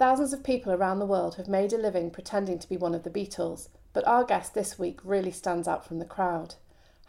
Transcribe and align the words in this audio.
Thousands 0.00 0.32
of 0.32 0.42
people 0.42 0.72
around 0.72 0.98
the 0.98 1.04
world 1.04 1.34
have 1.34 1.46
made 1.46 1.74
a 1.74 1.76
living 1.76 2.10
pretending 2.10 2.58
to 2.58 2.68
be 2.70 2.78
one 2.78 2.94
of 2.94 3.02
the 3.02 3.10
Beatles, 3.10 3.68
but 3.92 4.06
our 4.08 4.24
guest 4.24 4.54
this 4.54 4.78
week 4.78 4.98
really 5.04 5.30
stands 5.30 5.68
out 5.68 5.84
from 5.84 5.98
the 5.98 6.06
crowd. 6.06 6.54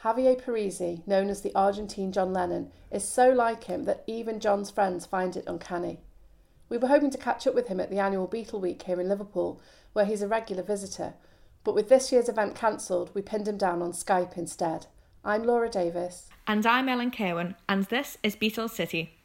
Javier 0.03 0.37
Parisi, 0.37 1.01
known 1.07 1.29
as 1.29 1.39
the 1.41 1.55
Argentine 1.55 2.11
John 2.11 2.33
Lennon, 2.33 2.69
is 2.91 3.07
so 3.07 3.29
like 3.29 3.63
him 3.63 3.85
that 3.85 4.03
even 4.07 4.41
John's 4.41 4.69
friends 4.69 5.05
find 5.05 5.37
it 5.37 5.45
uncanny. 5.47 6.01
We 6.67 6.77
were 6.77 6.89
hoping 6.89 7.11
to 7.11 7.17
catch 7.17 7.47
up 7.47 7.55
with 7.55 7.69
him 7.69 7.79
at 7.79 7.89
the 7.89 7.99
annual 7.99 8.27
Beatle 8.27 8.59
Week 8.59 8.83
here 8.83 8.99
in 8.99 9.07
Liverpool, 9.07 9.61
where 9.93 10.03
he's 10.03 10.21
a 10.21 10.27
regular 10.27 10.61
visitor, 10.61 11.13
but 11.63 11.73
with 11.73 11.87
this 11.87 12.11
year's 12.11 12.27
event 12.27 12.55
cancelled, 12.55 13.09
we 13.13 13.21
pinned 13.21 13.47
him 13.47 13.57
down 13.57 13.81
on 13.81 13.93
Skype 13.93 14.37
instead. 14.37 14.87
I'm 15.23 15.43
Laura 15.43 15.69
Davis. 15.69 16.27
And 16.45 16.65
I'm 16.65 16.89
Ellen 16.89 17.11
Kirwin, 17.11 17.55
and 17.69 17.85
this 17.85 18.17
is 18.21 18.35
Beatles 18.35 18.71
City. 18.71 19.17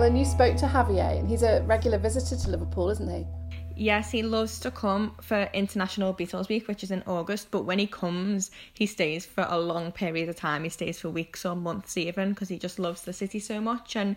Ellen, 0.00 0.16
you 0.16 0.24
spoke 0.24 0.56
to 0.56 0.64
Javier, 0.64 1.18
and 1.18 1.28
he's 1.28 1.42
a 1.42 1.62
regular 1.64 1.98
visitor 1.98 2.34
to 2.34 2.50
Liverpool, 2.50 2.88
isn't 2.88 3.10
he? 3.10 3.26
Yes, 3.76 4.10
he 4.10 4.22
loves 4.22 4.58
to 4.60 4.70
come 4.70 5.14
for 5.20 5.50
International 5.52 6.14
Beatles 6.14 6.48
Week, 6.48 6.66
which 6.68 6.82
is 6.82 6.90
in 6.90 7.02
August. 7.06 7.50
But 7.50 7.66
when 7.66 7.78
he 7.78 7.86
comes, 7.86 8.50
he 8.72 8.86
stays 8.86 9.26
for 9.26 9.46
a 9.46 9.58
long 9.58 9.92
period 9.92 10.30
of 10.30 10.36
time. 10.36 10.64
He 10.64 10.70
stays 10.70 10.98
for 10.98 11.10
weeks 11.10 11.44
or 11.44 11.54
months 11.54 11.98
even 11.98 12.30
because 12.30 12.48
he 12.48 12.58
just 12.58 12.78
loves 12.78 13.02
the 13.02 13.12
city 13.12 13.38
so 13.40 13.60
much. 13.60 13.94
And 13.94 14.16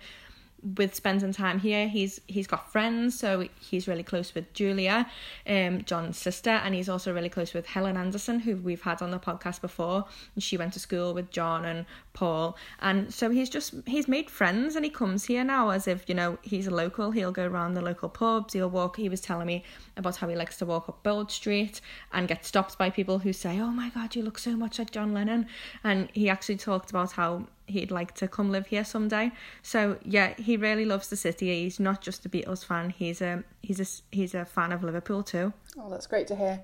with 0.77 0.95
spending 0.95 1.33
time 1.33 1.59
here. 1.59 1.87
He's 1.87 2.19
he's 2.27 2.47
got 2.47 2.71
friends 2.71 3.17
so 3.17 3.47
he's 3.59 3.87
really 3.87 4.03
close 4.03 4.33
with 4.33 4.51
julia 4.53 5.09
um 5.47 5.83
john's 5.83 6.17
sister 6.17 6.49
and 6.49 6.73
he's 6.73 6.87
also 6.87 7.13
really 7.13 7.29
close 7.29 7.53
with 7.53 7.65
helen 7.65 7.97
anderson 7.97 8.39
who 8.39 8.55
we've 8.57 8.81
had 8.81 9.01
on 9.01 9.11
the 9.11 9.19
podcast 9.19 9.61
before. 9.61 10.05
And 10.35 10.43
she 10.43 10.57
went 10.57 10.73
to 10.73 10.79
school 10.79 11.13
with 11.13 11.31
john 11.31 11.65
and 11.65 11.85
paul. 12.13 12.57
And 12.79 13.13
so 13.13 13.29
he's 13.29 13.49
just 13.49 13.73
he's 13.85 14.07
made 14.07 14.29
friends 14.29 14.75
and 14.75 14.85
he 14.85 14.91
comes 14.91 15.25
here 15.25 15.43
now 15.43 15.69
as 15.69 15.87
if 15.87 16.07
you 16.07 16.15
know 16.15 16.37
he's 16.41 16.67
a 16.67 16.71
local. 16.71 17.11
He'll 17.11 17.31
go 17.31 17.45
around 17.45 17.73
the 17.73 17.81
local 17.81 18.09
pubs. 18.09 18.53
He'll 18.53 18.69
walk 18.69 18.97
he 18.97 19.09
was 19.09 19.21
telling 19.21 19.47
me 19.47 19.63
about 19.97 20.17
how 20.17 20.27
he 20.27 20.35
likes 20.35 20.57
to 20.57 20.65
walk 20.65 20.89
up 20.89 21.03
Bold 21.03 21.31
Street 21.31 21.81
and 22.11 22.27
get 22.27 22.45
stopped 22.45 22.77
by 22.77 22.89
people 22.89 23.19
who 23.19 23.33
say, 23.33 23.59
"Oh 23.59 23.71
my 23.71 23.89
God, 23.89 24.15
you 24.15 24.23
look 24.23 24.37
so 24.37 24.55
much 24.55 24.79
like 24.79 24.91
John 24.91 25.13
Lennon," 25.13 25.47
and 25.83 26.09
he 26.13 26.29
actually 26.29 26.57
talked 26.57 26.89
about 26.89 27.13
how 27.13 27.47
he'd 27.67 27.91
like 27.91 28.13
to 28.15 28.27
come 28.27 28.51
live 28.51 28.67
here 28.67 28.83
someday. 28.83 29.31
So 29.61 29.97
yeah, 30.03 30.33
he 30.37 30.57
really 30.57 30.85
loves 30.85 31.09
the 31.09 31.15
city. 31.15 31.63
He's 31.63 31.79
not 31.79 32.01
just 32.01 32.25
a 32.25 32.29
Beatles 32.29 32.65
fan; 32.65 32.89
he's 32.89 33.21
a 33.21 33.43
he's 33.61 33.79
a 33.79 34.15
he's 34.15 34.33
a 34.33 34.45
fan 34.45 34.71
of 34.71 34.83
Liverpool 34.83 35.23
too. 35.23 35.53
Oh, 35.77 35.89
that's 35.89 36.07
great 36.07 36.27
to 36.27 36.35
hear. 36.35 36.61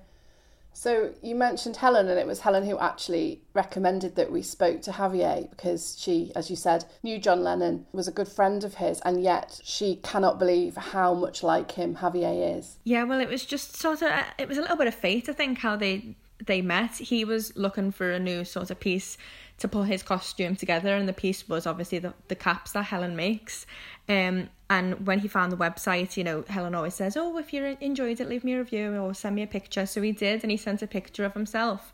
So 0.72 1.14
you 1.22 1.36
mentioned 1.36 1.78
Helen, 1.78 2.08
and 2.08 2.20
it 2.20 2.28
was 2.28 2.42
Helen 2.42 2.66
who 2.66 2.78
actually 2.78 3.42
recommended 3.54 4.16
that 4.16 4.32
we 4.32 4.42
spoke 4.42 4.82
to 4.84 4.92
Javier 4.92 5.50
because 5.50 5.98
she, 6.00 6.32
as 6.36 6.50
you 6.50 6.56
said, 6.56 6.86
knew 7.04 7.20
John 7.20 7.44
Lennon, 7.44 7.86
was 7.92 8.08
a 8.08 8.12
good 8.12 8.28
friend 8.28 8.64
of 8.64 8.76
his, 8.76 9.02
and 9.02 9.22
yet 9.22 9.60
she 9.64 9.98
cannot 10.04 10.40
believe 10.40 10.76
how 10.76 11.14
much 11.14 11.44
like 11.44 11.72
him 11.72 11.96
Javier 11.96 12.58
is. 12.58 12.78
Yeah, 12.84 13.04
well, 13.04 13.20
it 13.20 13.30
was 13.30 13.46
just 13.46 13.76
sort 13.76 14.02
of 14.02 14.12
it 14.38 14.48
was 14.48 14.58
a 14.58 14.62
little 14.62 14.78
bit 14.78 14.88
of 14.88 14.96
fate, 14.96 15.28
I 15.28 15.34
think, 15.34 15.58
how 15.58 15.76
they 15.76 16.16
they 16.46 16.62
met. 16.62 16.98
He 16.98 17.26
was 17.26 17.56
looking 17.58 17.92
for 17.92 18.12
a 18.12 18.20
new 18.20 18.46
sort 18.46 18.70
of 18.72 18.80
piece 18.80 19.18
to 19.60 19.68
put 19.68 19.88
his 19.88 20.04
costume 20.04 20.56
together, 20.56 20.96
and 20.96 21.08
the 21.08 21.14
piece 21.14 21.48
was 21.48 21.68
obviously 21.68 22.00
the, 22.00 22.14
the 22.28 22.36
caps 22.36 22.72
that 22.72 22.84
Helen 22.84 23.16
makes. 23.16 23.66
Um, 24.08 24.50
and 24.70 25.06
when 25.06 25.20
he 25.20 25.28
found 25.28 25.52
the 25.52 25.58
website, 25.58 26.18
you 26.18 26.24
know, 26.24 26.44
Helen 26.48 26.76
always 26.76 26.96
says, 26.96 27.16
"Oh, 27.18 27.38
if 27.38 27.54
you 27.54 27.78
enjoyed 27.82 28.20
it, 28.20 28.30
leave 28.30 28.44
me 28.44 28.54
a 28.54 28.60
review 28.60 28.96
or 28.96 29.14
send 29.14 29.36
me 29.36 29.44
a 29.44 29.48
picture." 29.48 29.86
So 29.86 30.02
he 30.02 30.12
did, 30.12 30.44
and 30.44 30.52
he 30.52 30.58
sent 30.58 30.82
a 30.82 30.88
picture 30.88 31.26
of 31.26 31.34
himself, 31.34 31.92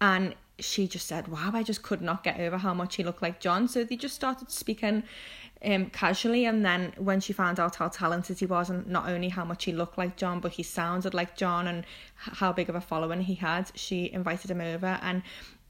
and 0.00 0.34
she 0.58 0.86
just 0.86 1.06
said, 1.06 1.28
"Wow, 1.28 1.50
I 1.54 1.62
just 1.62 1.82
could 1.82 2.02
not 2.02 2.22
get 2.22 2.38
over 2.40 2.58
how 2.58 2.74
much 2.74 2.96
he 2.96 3.04
looked 3.04 3.22
like 3.22 3.40
John." 3.40 3.68
So 3.68 3.84
they 3.84 3.96
just 3.96 4.14
started 4.14 4.50
speaking 4.50 5.02
um, 5.64 5.86
casually, 5.86 6.44
and 6.44 6.64
then 6.64 6.92
when 6.98 7.20
she 7.20 7.32
found 7.32 7.58
out 7.58 7.76
how 7.76 7.88
talented 7.88 8.38
he 8.38 8.46
was, 8.46 8.68
and 8.70 8.86
not 8.86 9.08
only 9.08 9.30
how 9.30 9.44
much 9.44 9.64
he 9.64 9.72
looked 9.72 9.96
like 9.96 10.16
John, 10.16 10.40
but 10.40 10.52
he 10.52 10.62
sounded 10.62 11.14
like 11.14 11.36
John, 11.36 11.66
and 11.66 11.84
how 12.16 12.52
big 12.52 12.68
of 12.68 12.74
a 12.74 12.80
following 12.80 13.22
he 13.22 13.34
had, 13.34 13.70
she 13.74 14.12
invited 14.12 14.50
him 14.50 14.60
over, 14.60 14.98
and 15.02 15.22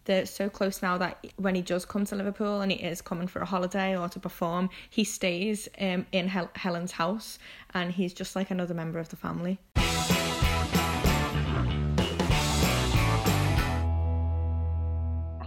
they're 0.06 0.24
so 0.24 0.48
close 0.48 0.82
now 0.82 0.96
that 0.98 1.26
when 1.36 1.54
he 1.54 1.62
does 1.62 1.84
come 1.84 2.04
to 2.06 2.16
Liverpool 2.16 2.60
and 2.62 2.72
he 2.72 2.78
is 2.78 3.02
coming 3.02 3.26
for 3.26 3.42
a 3.42 3.44
holiday 3.44 3.96
or 3.96 4.08
to 4.08 4.18
perform, 4.18 4.70
he 4.88 5.04
stays 5.04 5.68
um, 5.80 6.06
in 6.12 6.28
Hel- 6.28 6.50
Helen's 6.54 6.92
house 6.92 7.38
and 7.74 7.92
he's 7.92 8.14
just 8.14 8.34
like 8.34 8.50
another 8.50 8.72
member 8.72 8.98
of 8.98 9.08
the 9.10 9.16
family. 9.16 9.58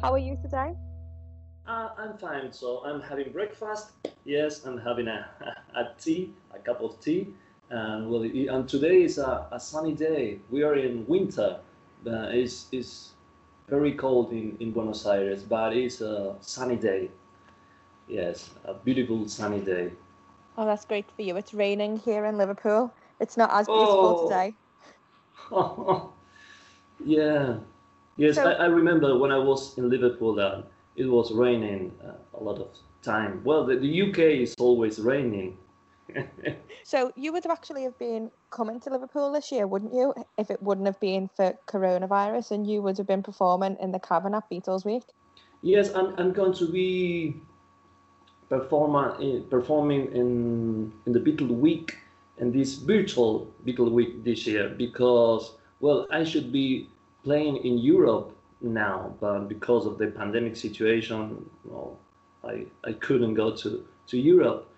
How 0.02 0.14
are 0.14 0.20
you 0.20 0.38
today? 0.42 0.76
Uh, 1.66 1.90
I'm 1.98 2.18
fine. 2.18 2.52
So 2.52 2.84
I'm 2.86 3.02
having 3.02 3.32
breakfast. 3.32 3.92
Yes, 4.26 4.66
I'm 4.66 4.78
having 4.78 5.08
a, 5.08 5.28
a, 5.42 5.80
a 5.80 5.94
tea, 6.00 6.34
a 6.54 6.60
cup 6.60 6.82
of 6.82 7.00
tea. 7.00 7.28
And 7.70 8.10
well, 8.10 8.24
and 8.24 8.68
today 8.68 9.04
is 9.04 9.18
a, 9.20 9.48
a 9.52 9.60
sunny 9.60 9.94
day. 9.94 10.40
We 10.50 10.64
are 10.64 10.76
in 10.76 11.06
winter. 11.06 11.60
Uh, 12.08 12.30
it's, 12.32 12.68
it's 12.72 13.12
very 13.70 13.94
cold 13.94 14.32
in, 14.32 14.58
in 14.60 14.72
Buenos 14.72 15.06
Aires, 15.06 15.44
but 15.44 15.76
it's 15.76 16.02
a 16.02 16.36
sunny 16.42 16.76
day. 16.76 17.10
Yes, 18.08 18.50
a 18.66 18.74
beautiful 18.74 19.28
sunny 19.28 19.60
day. 19.60 19.92
Oh, 20.58 20.66
that's 20.66 20.86
great 20.86 21.06
for 21.16 21.22
you. 21.22 21.38
It's 21.38 21.54
raining 21.54 21.98
here 21.98 22.26
in 22.26 22.38
Liverpool. 22.38 22.92
It's 23.20 23.38
not 23.38 23.52
as 23.54 23.68
beautiful 23.68 24.22
oh. 24.22 24.28
today. 24.28 24.54
yeah. 27.06 27.58
Yes, 28.18 28.36
so, 28.36 28.50
I, 28.50 28.54
I, 28.54 28.66
remember 28.66 29.18
when 29.18 29.32
I 29.32 29.38
was 29.38 29.78
in 29.78 29.90
Liverpool 29.90 30.34
that 30.36 30.66
it 30.96 31.06
was 31.06 31.32
raining 31.32 31.94
uh, 32.04 32.14
a 32.38 32.44
lot 32.44 32.60
of 32.60 32.68
time. 33.02 33.42
Well, 33.46 33.66
the, 33.66 33.78
the 33.78 34.10
UK 34.10 34.20
is 34.42 34.56
always 34.60 35.00
raining. 35.00 35.58
so 36.84 37.12
you 37.16 37.32
would 37.34 37.44
have 37.44 37.52
actually 37.52 37.84
have 37.84 37.98
been 38.00 38.32
coming 38.50 38.80
to 38.82 38.90
Liverpool 38.90 39.32
this 39.32 39.52
year, 39.52 39.68
wouldn't 39.68 39.94
you? 39.94 40.14
If 40.38 40.50
it 40.50 40.62
wouldn't 40.62 40.88
have 40.88 41.00
been 41.00 41.30
for 41.36 41.58
coronavirus, 41.68 42.52
and 42.52 42.70
you 42.70 42.82
would 42.82 42.98
have 42.98 43.08
been 43.08 43.24
performing 43.24 43.78
in 43.80 43.92
the 43.92 44.00
Cavern 44.00 44.36
at 44.36 44.50
Beatles 44.50 44.86
Week. 44.86 45.04
Yes, 45.62 45.94
I'm, 45.94 46.16
I'm 46.18 46.32
going 46.32 46.54
to 46.54 46.72
be 46.72 47.42
performing 48.50 49.12
eh, 49.22 49.42
performing 49.50 50.12
in 50.14 50.92
in 51.06 51.14
the 51.14 51.20
Beatles 51.20 51.52
Week 51.52 51.98
and 52.40 52.54
this 52.54 52.76
virtual 52.76 53.54
Beatles 53.66 53.92
Week 53.92 54.24
this 54.24 54.48
year 54.48 54.70
because 54.70 55.54
well 55.80 56.08
I 56.12 56.24
should 56.24 56.52
be 56.52 56.90
playing 57.24 57.58
in 57.58 57.78
Europe 57.78 58.36
now, 58.62 59.16
but 59.20 59.48
because 59.48 59.86
of 59.86 59.98
the 59.98 60.08
pandemic 60.08 60.56
situation, 60.56 61.50
well, 61.64 62.00
I 62.44 62.66
I 62.84 62.94
couldn't 62.94 63.36
go 63.36 63.56
to 63.58 63.86
to 64.08 64.18
Europe. 64.18 64.69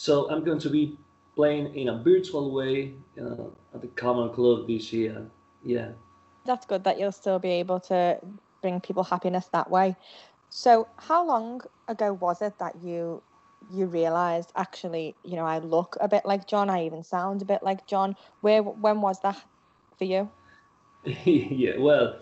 So 0.00 0.30
I'm 0.30 0.42
going 0.44 0.58
to 0.60 0.70
be 0.70 0.96
playing 1.36 1.74
in 1.74 1.90
a 1.90 1.98
virtual 2.02 2.54
way 2.54 2.94
uh, 3.20 3.48
at 3.74 3.82
the 3.82 3.88
Cavern 3.88 4.30
Club 4.30 4.66
this 4.66 4.94
year. 4.94 5.26
Yeah. 5.62 5.90
That's 6.46 6.64
good 6.64 6.84
that 6.84 6.98
you'll 6.98 7.12
still 7.12 7.38
be 7.38 7.50
able 7.50 7.80
to 7.80 8.18
bring 8.62 8.80
people 8.80 9.04
happiness 9.04 9.48
that 9.52 9.70
way. 9.70 9.94
So, 10.48 10.88
how 10.96 11.26
long 11.26 11.60
ago 11.86 12.14
was 12.14 12.40
it 12.40 12.58
that 12.60 12.76
you 12.82 13.22
you 13.70 13.84
realized 13.84 14.52
actually, 14.56 15.16
you 15.22 15.36
know, 15.36 15.44
I 15.44 15.58
look 15.58 15.98
a 16.00 16.08
bit 16.08 16.24
like 16.24 16.46
John, 16.46 16.70
I 16.70 16.86
even 16.86 17.02
sound 17.02 17.42
a 17.42 17.44
bit 17.44 17.62
like 17.62 17.86
John? 17.86 18.16
Where 18.40 18.62
when 18.62 19.02
was 19.02 19.20
that 19.20 19.36
for 19.98 20.04
you? 20.04 20.30
yeah, 21.04 21.76
well, 21.76 22.20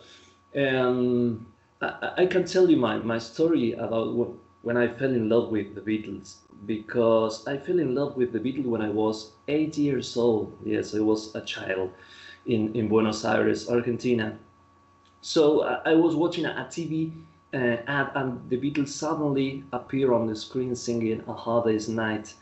um, 0.56 1.47
I, 1.81 2.10
I, 2.22 2.27
can 2.27 2.45
tell 2.45 2.69
you 2.69 2.77
my, 2.77 2.99
my 2.99 3.19
story 3.19 3.75
about 3.75 4.16
when 4.63 4.77
I 4.77 4.89
fell 4.89 5.11
in 5.11 5.29
love 5.29 5.51
with 5.51 5.75
the 5.75 5.81
Beatles 5.81 6.37
because 6.67 7.47
I 7.47 7.57
fell 7.57 7.79
in 7.79 7.95
love 7.95 8.17
with 8.17 8.33
the 8.33 8.41
Beatles 8.41 8.67
when 8.67 8.83
I 8.83 8.91
was 8.91 9.33
eight 9.49 9.79
years 9.79 10.17
old. 10.17 10.57
Yes, 10.65 10.95
I 10.95 11.01
was 11.01 11.35
a 11.35 11.41
child 11.41 11.93
in, 12.47 12.75
in 12.75 12.89
Buenos 12.89 13.25
Aires, 13.25 13.69
Argentina. 13.71 14.39
So 15.21 15.63
I, 15.63 15.93
I 15.93 15.95
was 15.95 16.16
watching 16.16 16.45
a, 16.47 16.51
a 16.51 16.65
TV 16.65 17.13
uh, 17.55 17.77
ad 17.87 18.10
and 18.15 18.49
the 18.51 18.57
Beatles 18.57 18.89
suddenly 18.89 19.65
appear 19.72 20.13
on 20.13 20.27
the 20.27 20.37
screen 20.37 20.75
singing 20.75 21.22
A 21.27 21.33
Hard 21.33 21.66
Day's 21.66 21.89
Night. 21.89 22.34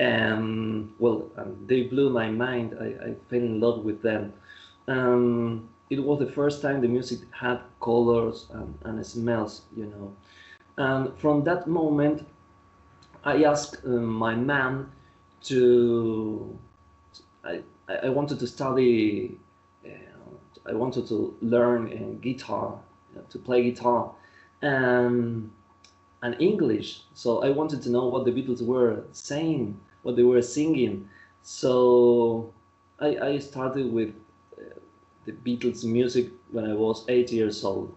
Um, 0.00 0.94
well, 0.98 1.30
um, 1.36 1.56
they 1.66 1.82
blew 1.82 2.10
my 2.10 2.30
mind. 2.30 2.76
I, 2.80 3.08
I 3.08 3.14
fell 3.28 3.38
in 3.40 3.60
love 3.60 3.84
with 3.84 4.02
them. 4.02 4.32
Um, 4.88 5.68
it 5.90 6.02
was 6.02 6.18
the 6.20 6.30
first 6.32 6.62
time 6.62 6.80
the 6.80 6.88
music 6.88 7.20
had 7.32 7.60
colors 7.80 8.46
and, 8.50 8.78
and 8.84 9.04
smells, 9.04 9.62
you 9.76 9.86
know. 9.86 10.14
And 10.80 11.14
from 11.18 11.44
that 11.44 11.66
moment, 11.66 12.26
I 13.22 13.44
asked 13.44 13.84
uh, 13.84 13.88
my 13.88 14.34
mom 14.34 14.90
to. 15.42 16.58
I, 17.44 17.60
I 18.02 18.08
wanted 18.08 18.38
to 18.38 18.46
study. 18.46 19.38
Uh, 19.84 19.90
I 20.64 20.72
wanted 20.72 21.06
to 21.08 21.36
learn 21.42 21.92
uh, 21.92 22.18
guitar, 22.22 22.78
to 23.28 23.38
play 23.38 23.62
guitar, 23.62 24.10
and 24.62 25.50
and 26.22 26.40
English. 26.40 27.02
So 27.12 27.42
I 27.42 27.50
wanted 27.50 27.82
to 27.82 27.90
know 27.90 28.06
what 28.06 28.24
the 28.24 28.32
Beatles 28.32 28.62
were 28.62 29.04
saying, 29.12 29.78
what 30.02 30.16
they 30.16 30.22
were 30.22 30.40
singing. 30.40 31.10
So 31.42 32.54
I, 32.98 33.18
I 33.18 33.38
started 33.38 33.92
with 33.92 34.14
uh, 34.56 34.80
the 35.26 35.32
Beatles 35.32 35.84
music 35.84 36.30
when 36.52 36.64
I 36.64 36.72
was 36.72 37.04
eight 37.08 37.30
years 37.32 37.64
old. 37.64 37.94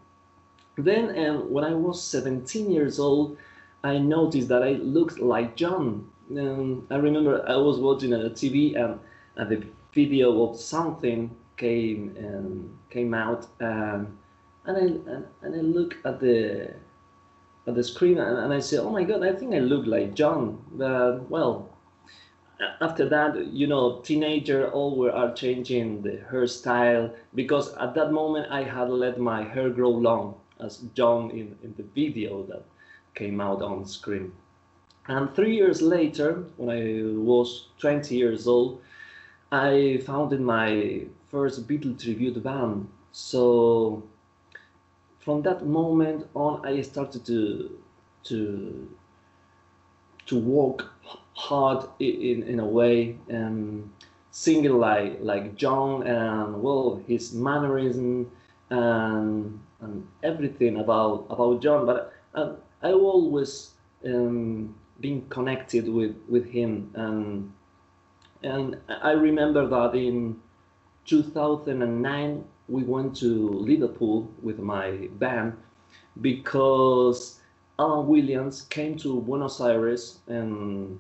Then, 0.75 1.17
um, 1.19 1.51
when 1.51 1.63
I 1.63 1.73
was 1.73 2.01
17 2.01 2.71
years 2.71 2.99
old, 2.99 3.37
I 3.83 3.99
noticed 3.99 4.47
that 4.47 4.63
I 4.63 4.73
looked 4.73 5.19
like 5.19 5.55
John. 5.55 6.09
Um, 6.31 6.87
I 6.89 6.95
remember 6.95 7.47
I 7.47 7.57
was 7.57 7.79
watching 7.79 8.13
a 8.13 8.29
TV 8.29 8.75
and, 8.75 8.99
and 9.35 9.49
the 9.49 9.67
video 9.93 10.49
of 10.49 10.59
something 10.59 11.29
came 11.57 12.15
and 12.17 12.75
came 12.89 13.13
out, 13.13 13.45
um, 13.61 14.17
and 14.65 14.77
I 14.77 15.11
and, 15.11 15.25
and 15.43 15.55
I 15.55 15.59
look 15.59 15.95
at 16.05 16.19
the 16.19 16.73
at 17.67 17.75
the 17.75 17.83
screen 17.83 18.17
and, 18.17 18.37
and 18.39 18.53
I 18.53 18.59
said, 18.59 18.79
"Oh 18.79 18.89
my 18.89 19.03
God, 19.03 19.23
I 19.23 19.33
think 19.33 19.53
I 19.53 19.59
look 19.59 19.85
like 19.85 20.15
John." 20.15 20.57
But 20.71 21.29
well, 21.29 21.69
after 22.81 23.07
that, 23.09 23.47
you 23.47 23.67
know, 23.67 23.99
teenager 24.01 24.71
all 24.71 24.95
were 24.95 25.11
are 25.11 25.33
changing 25.33 26.01
the 26.01 26.19
hairstyle 26.31 27.13
because 27.35 27.75
at 27.75 27.93
that 27.93 28.11
moment 28.11 28.51
I 28.51 28.63
had 28.63 28.89
let 28.89 29.19
my 29.19 29.43
hair 29.43 29.69
grow 29.69 29.89
long 29.89 30.35
as 30.59 30.77
John 30.93 31.31
in, 31.31 31.57
in 31.63 31.73
the 31.77 31.83
video 31.83 32.43
that 32.43 32.63
came 33.15 33.39
out 33.41 33.61
on 33.61 33.85
screen. 33.85 34.31
And 35.07 35.33
three 35.35 35.55
years 35.55 35.81
later, 35.81 36.45
when 36.57 36.69
I 36.69 37.03
was 37.19 37.67
20 37.79 38.15
years 38.15 38.47
old, 38.47 38.81
I 39.51 40.01
founded 40.05 40.41
my 40.41 41.05
first 41.29 41.67
Beatle 41.67 42.01
tribute 42.01 42.41
band. 42.41 42.87
So 43.11 44.03
from 45.19 45.41
that 45.43 45.65
moment 45.65 46.27
on, 46.33 46.65
I 46.65 46.81
started 46.81 47.25
to 47.25 47.79
to 48.23 48.89
to 50.25 50.39
work 50.39 50.93
hard 51.35 51.85
in, 51.99 52.43
in 52.43 52.59
a 52.59 52.65
way 52.65 53.17
and 53.27 53.91
singing 54.31 54.79
like 54.79 55.19
like 55.21 55.55
John 55.55 56.03
and 56.03 56.61
well 56.61 57.01
his 57.07 57.33
mannerism 57.33 58.31
and 58.69 59.59
and 59.83 60.07
everything 60.23 60.77
about 60.79 61.25
about 61.29 61.61
John 61.61 61.85
but 61.85 62.13
uh, 62.33 62.53
I 62.81 62.91
always 62.91 63.71
um, 64.05 64.75
been 64.99 65.27
connected 65.29 65.87
with 65.87 66.15
with 66.27 66.49
him 66.49 66.91
and 66.95 67.51
and 68.43 68.77
I 68.89 69.11
remember 69.11 69.67
that 69.67 69.95
in 69.95 70.39
2009 71.05 72.43
we 72.69 72.83
went 72.83 73.15
to 73.17 73.49
Liverpool 73.49 74.31
with 74.41 74.59
my 74.59 75.09
band 75.19 75.57
because 76.21 77.39
Alan 77.79 78.07
Williams 78.07 78.61
came 78.63 78.97
to 78.97 79.19
Buenos 79.21 79.59
Aires 79.59 80.19
and 80.27 80.99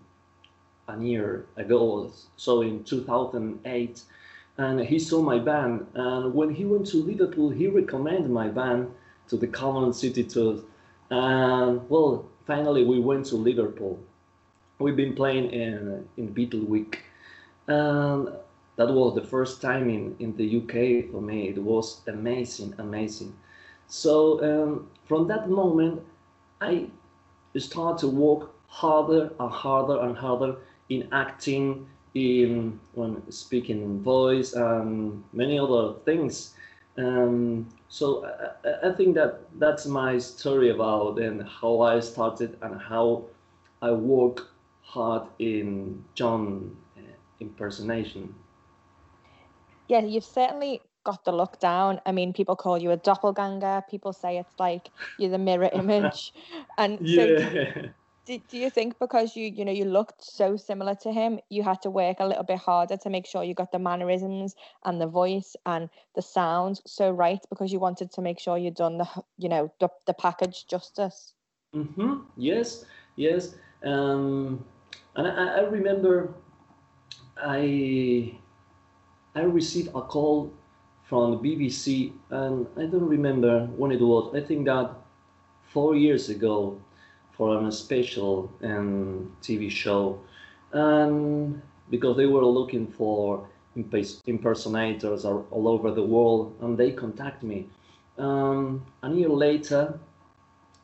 a 0.87 0.99
year 0.99 1.45
ago, 1.55 2.11
so 2.35 2.61
in 2.61 2.83
2008, 2.83 4.01
and 4.57 4.79
he 4.79 4.99
saw 4.99 5.21
my 5.21 5.39
band. 5.39 5.87
And 5.93 6.33
when 6.33 6.53
he 6.53 6.65
went 6.65 6.85
to 6.87 6.97
Liverpool, 6.97 7.49
he 7.49 7.67
recommended 7.67 8.29
my 8.29 8.49
band 8.49 8.91
to 9.29 9.37
the 9.37 9.47
Cavern 9.47 9.93
City 9.93 10.23
Tour. 10.23 10.59
And 11.09 11.87
well, 11.89 12.25
finally 12.45 12.83
we 12.83 12.99
went 12.99 13.25
to 13.27 13.35
Liverpool. 13.35 13.99
We've 14.79 14.95
been 14.95 15.15
playing 15.15 15.51
in 15.51 16.07
in 16.17 16.33
Beatle 16.33 16.67
Week, 16.67 17.03
and 17.67 18.29
that 18.75 18.89
was 18.89 19.15
the 19.15 19.23
first 19.23 19.61
time 19.61 19.89
in 19.89 20.15
in 20.19 20.35
the 20.35 20.57
UK 20.57 21.11
for 21.11 21.21
me. 21.21 21.49
It 21.49 21.57
was 21.57 22.01
amazing, 22.07 22.73
amazing. 22.79 23.33
So 23.87 24.13
um, 24.43 24.89
from 25.05 25.27
that 25.27 25.49
moment, 25.49 26.01
I 26.59 26.87
started 27.57 27.99
to 27.99 28.07
work 28.07 28.51
harder 28.67 29.31
and 29.39 29.51
harder 29.51 29.99
and 29.99 30.17
harder 30.17 30.55
in 30.89 31.07
acting, 31.11 31.85
in 32.15 32.79
when 32.93 33.31
speaking 33.31 33.81
in 33.81 34.03
voice, 34.03 34.53
and 34.53 35.23
many 35.33 35.57
other 35.57 35.93
things. 36.05 36.53
Um, 36.97 37.69
so 37.87 38.25
I, 38.63 38.89
I, 38.89 38.93
think 38.93 39.15
that 39.15 39.41
that's 39.57 39.87
my 39.87 40.19
story 40.19 40.69
about 40.69 41.17
and 41.17 41.41
how 41.49 41.81
I 41.81 41.99
started 41.99 42.55
and 42.61 42.79
how 42.79 43.25
I 43.81 43.89
work 43.91 44.51
hard 44.83 45.23
in 45.39 46.03
John 46.13 46.77
uh, 46.95 47.01
impersonation. 47.39 48.35
Yeah, 49.87 50.01
you've 50.01 50.23
certainly 50.23 50.81
got 51.03 51.25
the 51.25 51.31
look 51.31 51.59
down. 51.59 51.99
I 52.05 52.11
mean, 52.11 52.31
people 52.31 52.55
call 52.55 52.77
you 52.77 52.91
a 52.91 52.97
doppelganger. 52.97 53.83
People 53.89 54.13
say 54.13 54.37
it's 54.37 54.53
like 54.59 54.89
you're 55.17 55.31
the 55.31 55.39
mirror 55.39 55.69
image, 55.73 56.33
and 56.77 56.99
yeah. 57.01 57.25
so 57.25 57.89
do, 58.25 58.39
do 58.49 58.57
you 58.57 58.69
think 58.69 58.97
because 58.99 59.35
you 59.35 59.47
you 59.47 59.65
know 59.65 59.71
you 59.71 59.85
looked 59.85 60.23
so 60.23 60.55
similar 60.55 60.95
to 60.95 61.11
him 61.11 61.39
you 61.49 61.63
had 61.63 61.81
to 61.81 61.89
work 61.89 62.17
a 62.19 62.25
little 62.25 62.43
bit 62.43 62.57
harder 62.57 62.97
to 62.97 63.09
make 63.09 63.25
sure 63.25 63.43
you 63.43 63.53
got 63.53 63.71
the 63.71 63.79
mannerisms 63.79 64.55
and 64.85 65.01
the 65.01 65.07
voice 65.07 65.55
and 65.65 65.89
the 66.15 66.21
sound 66.21 66.81
so 66.85 67.09
right 67.09 67.39
because 67.49 67.71
you 67.71 67.79
wanted 67.79 68.11
to 68.11 68.21
make 68.21 68.39
sure 68.39 68.57
you'd 68.57 68.75
done 68.75 68.97
the 68.97 69.07
you 69.37 69.49
know 69.49 69.71
the, 69.79 69.89
the 70.07 70.13
package 70.13 70.65
justice? 70.67 71.33
Mm-hmm. 71.75 72.21
yes. 72.37 72.85
Yes. 73.15 73.55
Um, 73.83 74.63
and 75.15 75.27
I, 75.27 75.57
I 75.57 75.61
remember 75.61 76.33
i 77.37 78.33
i 79.35 79.41
received 79.41 79.89
a 79.89 80.01
call 80.01 80.51
from 81.03 81.31
the 81.31 81.37
bbc 81.37 82.13
and 82.29 82.67
i 82.77 82.85
don't 82.85 83.07
remember 83.07 83.65
when 83.75 83.91
it 83.91 83.99
was. 83.99 84.33
I 84.35 84.41
think 84.41 84.65
that 84.65 84.91
four 85.63 85.95
years 85.95 86.29
ago 86.29 86.79
for 87.37 87.65
a 87.65 87.71
special 87.71 88.51
um, 88.63 89.35
TV 89.41 89.69
show, 89.69 90.19
and 90.71 91.61
because 91.89 92.15
they 92.17 92.25
were 92.25 92.45
looking 92.45 92.87
for 92.87 93.47
impersonators 93.75 95.25
all 95.25 95.67
over 95.67 95.91
the 95.91 96.03
world, 96.03 96.55
and 96.61 96.77
they 96.77 96.91
contacted 96.91 97.49
me. 97.49 97.67
Um, 98.17 98.85
a 99.01 99.09
year 99.09 99.29
later, 99.29 99.99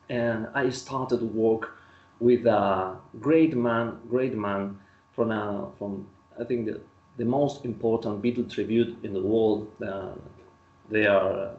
and 0.08 0.48
I 0.54 0.70
started 0.70 1.22
work 1.22 1.76
with 2.18 2.46
a 2.46 2.96
great 3.20 3.56
man, 3.56 3.98
great 4.08 4.34
man 4.34 4.78
from 5.12 5.30
a, 5.30 5.70
from 5.78 6.06
I 6.38 6.44
think 6.44 6.66
the, 6.66 6.80
the 7.16 7.24
most 7.24 7.64
important 7.64 8.22
Beatle 8.22 8.52
tribute 8.52 8.98
in 9.04 9.12
the 9.12 9.22
world. 9.22 9.68
Uh, 9.80 10.12
they 10.90 11.06
are 11.06 11.52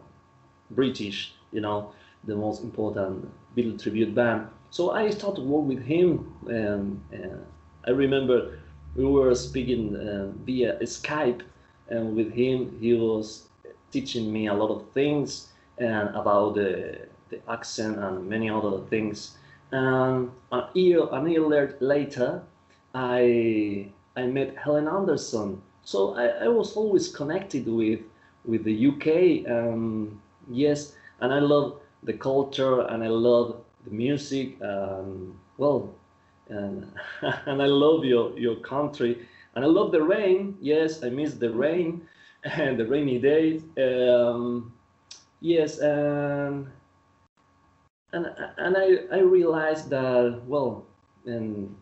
British, 0.72 1.34
you 1.54 1.62
know, 1.62 1.94
the 2.26 2.36
most 2.36 2.64
important 2.64 3.32
Beatle 3.56 3.82
tribute 3.82 4.14
band 4.14 4.50
so 4.72 4.92
I 4.92 5.10
started 5.10 5.44
work 5.44 5.66
with 5.66 5.84
him. 5.84 6.34
and 6.48 7.02
I 7.86 7.92
remember 7.92 8.58
we 8.96 9.06
were 9.06 9.36
speaking 9.36 9.96
uh, 9.96 10.32
via 10.46 10.80
Skype, 10.80 11.42
and 11.90 12.16
with 12.16 12.32
him 12.34 12.78
he 12.80 12.94
was 12.94 13.50
teaching 13.92 14.32
me 14.32 14.48
a 14.48 14.54
lot 14.54 14.70
of 14.70 14.90
things 14.92 15.50
and 15.78 16.10
about 16.16 16.56
the, 16.56 17.08
the 17.30 17.40
accent 17.50 17.98
and 17.98 18.28
many 18.28 18.50
other 18.50 18.80
things. 18.90 19.38
And 19.72 20.32
a 20.52 20.68
year, 20.74 21.04
a 21.04 21.30
year 21.30 21.76
later, 21.82 22.42
I 22.96 23.88
I 24.16 24.24
met 24.28 24.56
Helen 24.58 24.88
Anderson. 24.88 25.62
So 25.84 26.16
I, 26.16 26.46
I 26.46 26.48
was 26.48 26.78
always 26.78 27.10
connected 27.10 27.68
with 27.68 28.00
with 28.46 28.64
the 28.64 28.88
UK. 28.88 29.50
Um, 29.52 30.22
yes, 30.50 30.94
and 31.20 31.34
I 31.34 31.40
love 31.40 31.80
the 32.04 32.14
culture 32.14 32.82
and 32.82 33.04
I 33.04 33.08
love 33.08 33.62
the 33.86 33.92
music. 33.92 34.62
Um, 34.62 35.40
well, 35.58 35.94
and, 36.50 36.92
and 37.22 37.62
I 37.62 37.66
love 37.66 38.06
your, 38.06 38.38
your 38.38 38.56
country. 38.58 39.28
And 39.56 39.66
I 39.66 39.68
love 39.68 39.92
the 39.92 40.02
rain. 40.02 40.58
Yes, 40.62 41.04
I 41.04 41.10
miss 41.10 41.34
the 41.34 41.52
rain 41.52 42.08
and 42.44 42.80
the 42.80 42.86
rainy 42.86 43.20
days. 43.20 43.64
Um, 43.78 44.74
yes, 45.40 45.80
and 45.80 46.68
and 48.14 48.28
and 48.58 48.78
I, 48.78 48.98
I 49.12 49.20
realized 49.20 49.90
that 49.90 50.42
well, 50.46 50.86
and 51.26 51.76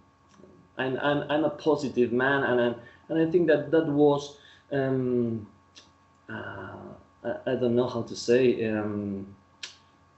I'm, 0.77 0.97
I'm, 1.29 1.43
a 1.43 1.49
positive 1.49 2.11
man, 2.11 2.43
and 2.43 2.61
I, 2.61 2.75
and 3.09 3.27
I 3.27 3.31
think 3.31 3.47
that 3.47 3.71
that 3.71 3.87
was 3.87 4.37
um, 4.71 5.47
uh, 6.29 6.75
I, 7.23 7.35
I, 7.47 7.55
don't 7.55 7.75
know 7.75 7.87
how 7.87 8.03
to 8.03 8.15
say 8.15 8.69
um, 8.69 9.35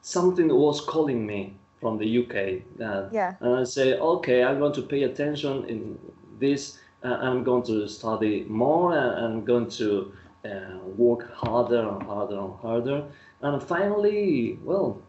something 0.02 0.48
was 0.50 0.82
calling 0.82 1.26
me 1.26 1.56
from 1.82 1.98
the 1.98 2.20
UK. 2.20 2.62
Uh, 2.80 3.10
yeah. 3.12 3.34
And 3.42 3.56
I 3.56 3.64
say, 3.64 3.96
okay, 3.96 4.44
I'm 4.44 4.60
going 4.60 4.74
to 4.74 4.84
pay 4.84 5.04
attention 5.04 5.66
in 5.68 6.00
this. 6.40 6.78
Uh, 7.04 7.18
I'm 7.20 7.44
going 7.44 7.64
to 7.64 7.88
study 7.88 8.46
more. 8.48 8.96
And 8.96 9.26
I'm 9.26 9.44
going 9.44 9.68
to 9.72 10.14
uh, 10.46 10.78
work 10.96 11.34
harder 11.34 11.90
and 11.90 12.04
harder 12.04 12.40
and 12.40 12.54
harder. 12.60 13.04
And 13.42 13.62
finally, 13.62 14.60
well, 14.64 15.02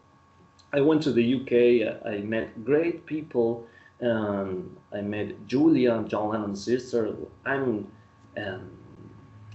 I 0.73 0.81
went 0.81 1.03
to 1.03 1.13
the 1.13 1.35
UK. 1.35 2.07
I 2.07 2.23
met 2.23 2.65
great 2.65 3.05
people. 3.05 3.67
Um, 4.01 4.75
I 4.93 5.03
met 5.03 5.47
Julia, 5.47 6.03
John 6.09 6.31
Lennon's 6.31 6.65
sister. 6.65 7.15
I'm, 7.45 7.87
um, 8.39 8.71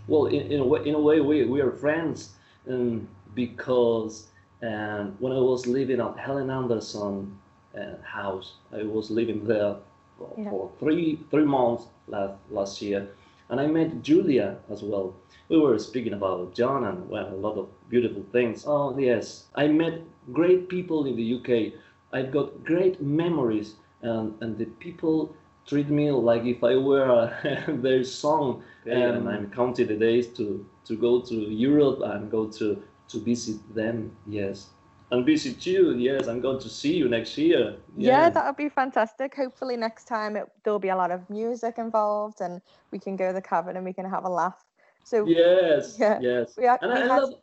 well, 0.07 0.27
in, 0.27 0.51
in, 0.51 0.59
a 0.59 0.65
way, 0.65 0.85
in 0.85 0.93
a 0.93 0.99
way, 0.99 1.19
we, 1.19 1.45
we 1.45 1.61
are 1.61 1.71
friends 1.71 2.33
um, 2.69 3.07
because 3.33 4.27
and 4.61 5.15
when 5.19 5.31
I 5.33 5.39
was 5.39 5.67
living 5.67 6.01
at 6.01 6.17
Helen 6.17 6.49
Anderson 6.49 7.37
uh, 7.77 8.01
house, 8.03 8.55
I 8.73 8.83
was 8.83 9.11
living 9.11 9.45
there 9.45 9.75
for, 10.17 10.33
yeah. 10.37 10.49
for 10.49 10.71
three 10.79 11.19
three 11.29 11.45
months 11.45 11.85
last 12.07 12.33
last 12.49 12.81
year, 12.81 13.07
and 13.49 13.59
I 13.59 13.67
met 13.67 14.01
Julia 14.01 14.57
as 14.69 14.81
well. 14.81 15.15
We 15.49 15.59
were 15.59 15.77
speaking 15.79 16.13
about 16.13 16.55
John 16.55 16.85
and 16.85 17.07
well, 17.09 17.27
a 17.27 17.35
lot 17.35 17.57
of 17.57 17.67
beautiful 17.89 18.25
things. 18.31 18.63
Oh 18.65 18.97
yes, 18.97 19.45
I 19.55 19.67
met 19.67 20.01
great 20.33 20.69
people 20.69 21.05
in 21.05 21.15
the 21.15 21.35
UK. 21.35 21.73
I've 22.11 22.31
got 22.31 22.63
great 22.65 23.01
memories, 23.01 23.75
and 24.01 24.33
and 24.41 24.57
the 24.57 24.65
people 24.65 25.35
treat 25.67 25.89
me 25.89 26.09
like 26.11 26.45
if 26.45 26.63
I 26.63 26.77
were 26.77 27.11
uh, 27.11 27.63
their 27.67 28.03
son, 28.03 28.63
and 28.85 29.29
I'm 29.29 29.51
counting 29.51 29.87
the 29.87 29.97
days 29.97 30.27
to 30.37 30.65
to 30.85 30.95
go 30.95 31.21
to 31.21 31.35
Europe 31.35 31.99
and 32.03 32.31
go 32.31 32.47
to 32.47 32.81
to 33.09 33.19
visit 33.19 33.57
them. 33.73 34.15
Yes 34.27 34.69
and 35.11 35.25
visit 35.25 35.65
you. 35.65 35.93
Yes, 35.93 36.27
I'm 36.27 36.41
going 36.41 36.59
to 36.59 36.69
see 36.69 36.95
you 36.95 37.07
next 37.07 37.37
year. 37.37 37.77
Yeah, 37.97 38.23
yeah 38.23 38.29
that 38.29 38.45
would 38.45 38.57
be 38.57 38.69
fantastic. 38.69 39.35
Hopefully, 39.35 39.77
next 39.77 40.05
time 40.05 40.35
it, 40.35 40.45
there'll 40.63 40.79
be 40.79 40.89
a 40.89 40.95
lot 40.95 41.11
of 41.11 41.29
music 41.29 41.77
involved, 41.77 42.41
and 42.41 42.61
we 42.91 42.99
can 42.99 43.15
go 43.15 43.27
to 43.27 43.33
the 43.33 43.41
cavern 43.41 43.77
and 43.77 43.85
we 43.85 43.93
can 43.93 44.09
have 44.09 44.25
a 44.25 44.29
laugh. 44.29 44.63
So 45.03 45.25
yes, 45.25 45.95
yeah, 45.97 46.19
yes, 46.21 46.55
we 46.57 46.67
are, 46.67 46.79
and 46.81 46.93
we 46.93 46.99
I 46.99 47.01
have... 47.07 47.23
love 47.23 47.33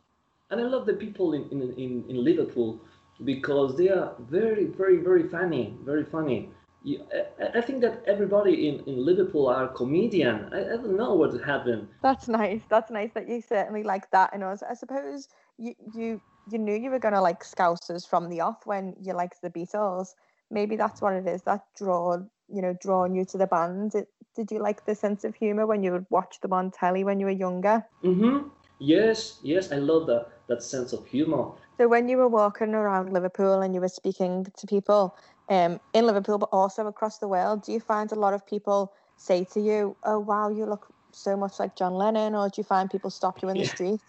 and 0.51 0.61
I 0.61 0.63
love 0.63 0.85
the 0.85 0.93
people 0.93 1.33
in, 1.33 1.49
in 1.49 1.73
in 1.73 2.05
in 2.09 2.23
Liverpool 2.23 2.79
because 3.23 3.75
they 3.75 3.89
are 3.89 4.13
very 4.19 4.65
very 4.65 4.97
very 4.97 5.27
funny, 5.27 5.75
very 5.83 6.05
funny. 6.05 6.49
I, 6.85 7.59
I 7.59 7.61
think 7.61 7.81
that 7.81 8.03
everybody 8.05 8.67
in, 8.67 8.81
in 8.81 9.05
Liverpool 9.05 9.47
are 9.47 9.67
comedian. 9.67 10.49
I, 10.53 10.59
I 10.59 10.77
don't 10.77 10.97
know 10.97 11.13
what 11.13 11.39
happened. 11.43 11.87
That's 12.01 12.27
nice. 12.27 12.61
That's 12.69 12.91
nice 12.91 13.11
that 13.13 13.27
you 13.27 13.41
certainly 13.41 13.83
like 13.83 14.09
that 14.11 14.33
in 14.33 14.43
us. 14.43 14.61
I 14.61 14.75
suppose 14.75 15.27
you 15.57 15.73
you 15.93 16.21
you 16.47 16.59
knew 16.59 16.75
you 16.75 16.91
were 16.91 16.99
gonna 16.99 17.21
like 17.21 17.43
Scousers 17.43 18.07
from 18.07 18.29
the 18.29 18.41
off 18.41 18.65
when 18.65 18.95
you 19.01 19.13
liked 19.13 19.41
the 19.41 19.49
Beatles. 19.49 20.09
Maybe 20.51 20.75
that's 20.75 21.01
what 21.01 21.13
it 21.13 21.27
is 21.27 21.41
that 21.43 21.61
draw 21.77 22.17
you 22.47 22.61
know 22.61 22.75
drawn 22.79 23.15
you 23.15 23.25
to 23.25 23.37
the 23.37 23.47
band. 23.47 23.95
It, 23.95 24.07
did 24.35 24.51
you 24.51 24.59
like 24.59 24.85
the 24.85 24.95
sense 24.95 25.23
of 25.23 25.33
humor 25.33 25.65
when 25.65 25.81
you 25.81 25.91
would 25.91 26.05
watch 26.09 26.39
them 26.41 26.53
on 26.53 26.69
telly 26.69 27.03
when 27.03 27.19
you 27.19 27.25
were 27.25 27.31
younger? 27.31 27.83
Mm-hmm. 28.03 28.49
Yes, 28.77 29.39
yes, 29.41 29.71
I 29.71 29.77
love 29.77 30.05
that 30.07 30.27
that 30.47 30.61
sense 30.61 30.93
of 30.93 31.07
humor. 31.07 31.51
So 31.77 31.87
when 31.87 32.07
you 32.07 32.17
were 32.17 32.27
walking 32.27 32.73
around 32.73 33.11
Liverpool 33.11 33.61
and 33.61 33.73
you 33.73 33.81
were 33.81 33.89
speaking 33.89 34.45
to 34.57 34.67
people 34.67 35.17
um, 35.49 35.79
in 35.93 36.05
Liverpool, 36.05 36.37
but 36.37 36.49
also 36.51 36.87
across 36.87 37.19
the 37.19 37.27
world, 37.27 37.63
do 37.63 37.71
you 37.71 37.79
find 37.79 38.11
a 38.11 38.15
lot 38.15 38.33
of 38.33 38.45
people 38.45 38.93
say 39.17 39.45
to 39.53 39.59
you, 39.59 39.95
"Oh 40.03 40.19
wow, 40.19 40.49
you 40.49 40.65
look 40.65 40.87
so 41.11 41.37
much 41.37 41.59
like 41.59 41.75
John 41.75 41.93
Lennon," 41.93 42.35
or 42.35 42.49
do 42.49 42.55
you 42.57 42.63
find 42.63 42.89
people 42.89 43.09
stop 43.09 43.41
you 43.41 43.49
in 43.49 43.57
the 43.57 43.63
yeah. 43.63 43.69
street? 43.69 44.01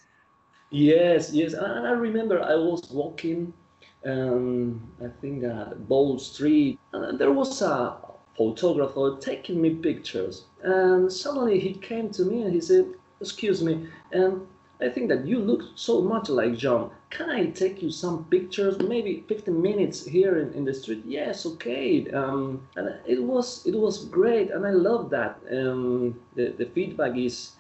Yes, 0.71 1.33
yes. 1.33 1.53
And 1.53 1.87
I 1.87 1.93
remember 1.93 2.43
I 2.43 2.55
was 2.55 2.91
walking, 2.91 3.53
um, 4.05 4.81
I 5.03 5.09
think 5.21 5.45
at 5.45 5.89
Bow 5.89 6.17
Street, 6.17 6.79
and 6.93 7.19
there 7.19 7.33
was 7.33 7.63
a 7.63 7.99
photographer 8.37 9.17
taking 9.21 9.61
me 9.61 9.71
pictures. 9.77 10.45
And 10.63 11.13
suddenly 11.13 11.59
he 11.59 11.75
came 11.75 12.11
to 12.11 12.25
me 12.25 12.43
and 12.43 12.53
he 12.53 12.61
said, 12.61 12.87
Excuse 13.21 13.63
me, 13.63 13.89
and 14.13 14.47
I 14.81 14.91
think 14.91 15.09
that 15.09 15.27
you 15.27 15.39
look 15.39 15.63
so 15.75 16.03
much 16.03 16.29
like 16.29 16.57
John. 16.57 16.91
Can 17.11 17.31
I 17.31 17.47
take 17.47 17.83
you 17.83 17.91
some 17.91 18.25
pictures? 18.25 18.79
Maybe 18.79 19.25
15 19.27 19.63
minutes 19.63 20.05
here 20.05 20.39
in, 20.39 20.53
in 20.53 20.65
the 20.65 20.75
street. 20.75 21.03
Yes, 21.07 21.47
okay. 21.47 22.11
Um, 22.11 22.69
and 22.77 22.95
it 23.07 23.23
was 23.23 23.67
it 23.67 23.75
was 23.75 24.05
great, 24.05 24.51
and 24.51 24.67
I 24.67 24.71
love 24.71 25.09
that. 25.11 25.39
Um, 25.51 26.21
the 26.35 26.49
the 26.59 26.67
feedback 26.67 27.17
is 27.17 27.53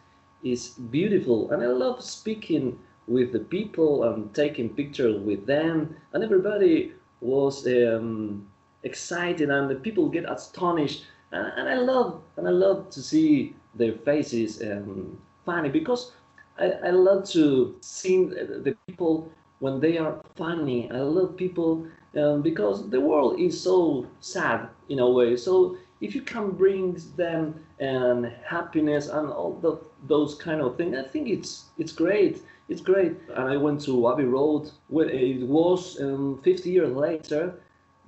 is 0.45 0.69
beautiful, 0.91 1.51
and 1.53 1.63
I 1.63 1.69
love 1.69 2.03
speaking 2.03 2.79
with 3.09 3.33
the 3.33 3.41
people 3.41 4.05
and 4.05 4.35
taking 4.35 4.69
pictures 4.69 5.19
with 5.19 5.47
them, 5.47 5.97
and 6.13 6.23
everybody 6.23 6.93
was 7.21 7.67
um, 7.67 8.47
excited, 8.83 9.49
and 9.49 9.71
the 9.71 9.77
people 9.77 10.09
get 10.09 10.25
astonished, 10.29 11.07
and, 11.33 11.53
and, 11.57 11.69
I 11.69 11.77
love 11.77 12.21
and 12.37 12.47
I 12.47 12.51
love 12.51 12.91
to 12.91 13.01
see 13.01 13.55
their 13.75 13.93
faces 13.93 14.61
um, 14.61 15.19
funny 15.45 15.69
because 15.69 16.13
I, 16.59 16.89
I 16.89 16.91
love 16.91 17.29
to 17.31 17.77
see 17.81 18.25
the 18.25 18.77
people 18.87 19.31
when 19.61 19.81
they 19.81 19.99
are 19.99 20.21
funny. 20.37 20.91
I 20.91 20.99
love 21.01 21.37
people 21.37 21.87
um, 22.17 22.43
because 22.43 22.89
the 22.91 23.01
world 23.01 23.39
is 23.41 23.61
so 23.61 24.07
sad 24.21 24.69
in 24.89 24.99
a 24.99 25.09
way. 25.11 25.37
So 25.37 25.77
if 26.01 26.15
you 26.15 26.23
can 26.23 26.51
bring 26.51 27.01
them 27.17 27.65
and 27.81 28.33
happiness 28.45 29.09
and 29.09 29.31
all 29.31 29.55
the, 29.61 29.79
those 30.07 30.35
kind 30.35 30.61
of 30.61 30.77
things, 30.77 30.97
I 30.97 31.03
think 31.09 31.29
it's 31.29 31.67
it's 31.79 31.93
great 31.93 32.43
it's 32.69 32.81
great. 32.81 33.17
And 33.35 33.49
I 33.49 33.57
went 33.57 33.81
to 33.83 34.11
Abbey 34.11 34.25
Road. 34.25 34.71
Well, 34.89 35.09
it 35.09 35.43
was 35.47 36.01
um, 36.01 36.41
50 36.43 36.71
years 36.71 36.95
later 36.97 37.61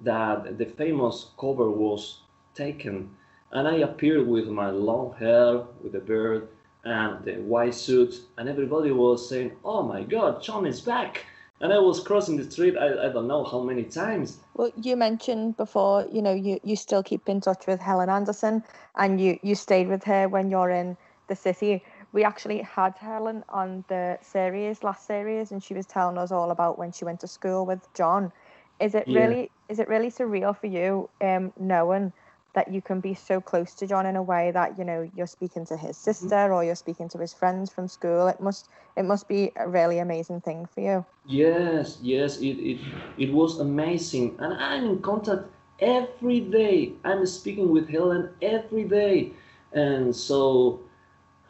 that 0.02 0.58
the 0.58 0.66
famous 0.66 1.30
cover 1.38 1.70
was 1.70 2.22
taken. 2.54 3.10
And 3.52 3.66
I 3.68 3.76
appeared 3.76 4.26
with 4.26 4.48
my 4.48 4.70
long 4.70 5.14
hair, 5.18 5.62
with 5.82 5.92
the 5.92 6.00
beard, 6.00 6.48
and 6.84 7.24
the 7.24 7.36
white 7.36 7.74
suit, 7.74 8.20
and 8.36 8.48
everybody 8.48 8.90
was 8.90 9.28
saying, 9.28 9.52
"Oh 9.64 9.82
my 9.82 10.02
God, 10.02 10.42
John 10.42 10.66
is 10.66 10.80
back!" 10.80 11.26
And 11.60 11.72
I 11.72 11.78
was 11.78 12.00
crossing 12.00 12.36
the 12.36 12.48
street. 12.50 12.76
I, 12.76 13.08
I 13.08 13.12
don't 13.12 13.26
know 13.26 13.42
how 13.44 13.60
many 13.62 13.82
times. 13.82 14.38
Well, 14.54 14.70
you 14.80 14.96
mentioned 14.96 15.56
before, 15.56 16.06
you 16.12 16.22
know, 16.22 16.32
you, 16.32 16.60
you 16.62 16.76
still 16.76 17.02
keep 17.02 17.28
in 17.28 17.40
touch 17.40 17.66
with 17.66 17.80
Helen 17.80 18.08
Anderson, 18.08 18.62
and 18.96 19.20
you 19.20 19.38
you 19.42 19.54
stayed 19.54 19.88
with 19.88 20.04
her 20.04 20.28
when 20.28 20.50
you're 20.50 20.70
in 20.70 20.96
the 21.26 21.36
city 21.36 21.82
we 22.12 22.24
actually 22.24 22.62
had 22.62 22.96
Helen 22.96 23.44
on 23.48 23.84
the 23.88 24.18
series, 24.22 24.82
last 24.82 25.06
series, 25.06 25.52
and 25.52 25.62
she 25.62 25.74
was 25.74 25.86
telling 25.86 26.16
us 26.16 26.32
all 26.32 26.50
about 26.50 26.78
when 26.78 26.92
she 26.92 27.04
went 27.04 27.20
to 27.20 27.26
school 27.28 27.66
with 27.66 27.92
John. 27.94 28.32
Is 28.80 28.94
it 28.94 29.06
yeah. 29.06 29.20
really 29.20 29.50
is 29.68 29.78
it 29.78 29.88
really 29.88 30.10
surreal 30.10 30.56
for 30.58 30.68
you, 30.68 31.10
um, 31.20 31.52
knowing 31.58 32.12
that 32.54 32.72
you 32.72 32.80
can 32.80 33.00
be 33.00 33.14
so 33.14 33.40
close 33.40 33.74
to 33.74 33.86
John 33.86 34.06
in 34.06 34.16
a 34.16 34.22
way 34.22 34.50
that 34.52 34.78
you 34.78 34.84
know 34.84 35.08
you're 35.14 35.26
speaking 35.26 35.66
to 35.66 35.76
his 35.76 35.96
mm-hmm. 35.96 36.10
sister 36.10 36.52
or 36.52 36.64
you're 36.64 36.74
speaking 36.74 37.08
to 37.10 37.18
his 37.18 37.32
friends 37.32 37.70
from 37.70 37.88
school? 37.88 38.28
It 38.28 38.40
must 38.40 38.68
it 38.96 39.04
must 39.04 39.28
be 39.28 39.52
a 39.56 39.68
really 39.68 39.98
amazing 39.98 40.40
thing 40.40 40.66
for 40.66 40.80
you. 40.80 41.04
Yes, 41.26 41.98
yes, 42.02 42.38
it 42.38 42.58
it, 42.58 42.78
it 43.16 43.32
was 43.32 43.60
amazing, 43.60 44.36
and 44.38 44.54
I'm 44.54 44.84
in 44.84 45.02
contact 45.02 45.44
every 45.80 46.40
day. 46.40 46.92
I'm 47.04 47.26
speaking 47.26 47.70
with 47.70 47.88
Helen 47.88 48.30
every 48.42 48.84
day, 48.84 49.32
and 49.72 50.14
so 50.14 50.80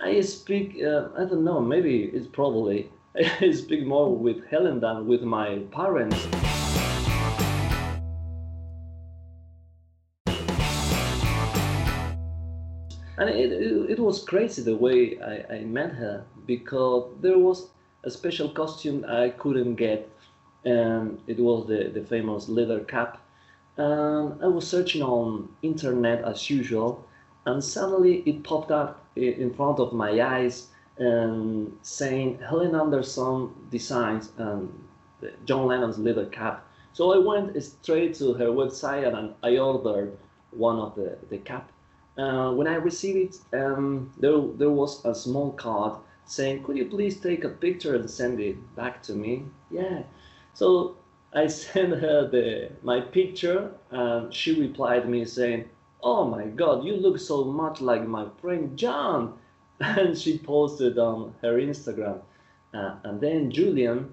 I 0.00 0.20
speak, 0.20 0.80
uh, 0.82 1.08
I 1.16 1.24
don't 1.24 1.42
know, 1.42 1.60
maybe 1.60 2.04
it's 2.04 2.28
probably, 2.28 2.90
I 3.40 3.50
speak 3.50 3.84
more 3.84 4.14
with 4.14 4.46
Helen 4.46 4.80
than 4.80 5.08
with 5.08 5.22
my 5.22 5.58
parents. 5.72 6.47
And 13.18 13.28
it, 13.28 13.52
it, 13.52 13.90
it 13.90 13.98
was 13.98 14.24
crazy 14.24 14.62
the 14.62 14.76
way 14.76 15.18
I, 15.20 15.56
I 15.56 15.60
met 15.64 15.92
her 15.92 16.24
because 16.46 17.10
there 17.20 17.38
was 17.38 17.68
a 18.04 18.10
special 18.10 18.48
costume 18.48 19.04
I 19.08 19.30
couldn't 19.30 19.74
get, 19.74 20.08
and 20.64 21.20
it 21.26 21.38
was 21.38 21.66
the, 21.66 21.90
the 21.92 22.04
famous 22.04 22.48
leather 22.48 22.80
cap. 22.80 23.20
And 23.76 24.42
I 24.42 24.46
was 24.46 24.66
searching 24.66 25.02
on 25.02 25.48
internet 25.62 26.22
as 26.24 26.48
usual, 26.48 27.04
and 27.44 27.62
suddenly 27.62 28.22
it 28.24 28.44
popped 28.44 28.70
up 28.70 29.04
in 29.16 29.52
front 29.52 29.80
of 29.80 29.92
my 29.92 30.20
eyes 30.22 30.68
and 30.98 31.76
saying 31.82 32.38
Helen 32.38 32.74
Anderson 32.74 33.50
designs 33.70 34.30
um, 34.38 34.72
and 35.22 35.32
John 35.44 35.66
Lennon's 35.66 35.98
leather 35.98 36.26
cap. 36.26 36.64
So 36.92 37.12
I 37.12 37.18
went 37.18 37.60
straight 37.62 38.14
to 38.14 38.32
her 38.34 38.46
website 38.46 39.06
and 39.16 39.34
I 39.42 39.58
ordered 39.58 40.16
one 40.50 40.78
of 40.78 40.94
the, 40.94 41.18
the 41.30 41.38
cap. 41.38 41.70
Uh, 42.18 42.52
when 42.52 42.66
I 42.66 42.74
received 42.74 43.36
it, 43.52 43.58
um, 43.58 44.12
there, 44.18 44.38
there 44.56 44.70
was 44.70 45.04
a 45.04 45.14
small 45.14 45.52
card 45.52 45.98
saying, 46.26 46.64
could 46.64 46.76
you 46.76 46.86
please 46.86 47.20
take 47.20 47.44
a 47.44 47.48
picture 47.48 47.94
and 47.94 48.10
send 48.10 48.40
it 48.40 48.56
back 48.74 49.02
to 49.04 49.12
me? 49.14 49.44
Yeah. 49.70 50.02
So 50.52 50.96
I 51.32 51.46
sent 51.62 51.94
her 51.94 52.28
the, 52.28 52.72
my 52.82 53.00
picture 53.00 53.70
and 53.90 54.34
she 54.34 54.60
replied 54.60 55.08
me 55.08 55.24
saying, 55.24 55.68
oh 56.02 56.24
my 56.24 56.44
god 56.44 56.84
you 56.84 56.94
look 56.94 57.18
so 57.18 57.44
much 57.44 57.80
like 57.80 58.06
my 58.06 58.26
friend 58.40 58.76
john 58.76 59.36
and 59.80 60.16
she 60.16 60.38
posted 60.38 60.98
on 60.98 61.34
her 61.42 61.58
instagram 61.58 62.20
uh, 62.74 62.94
and 63.04 63.20
then 63.20 63.50
julian 63.50 64.12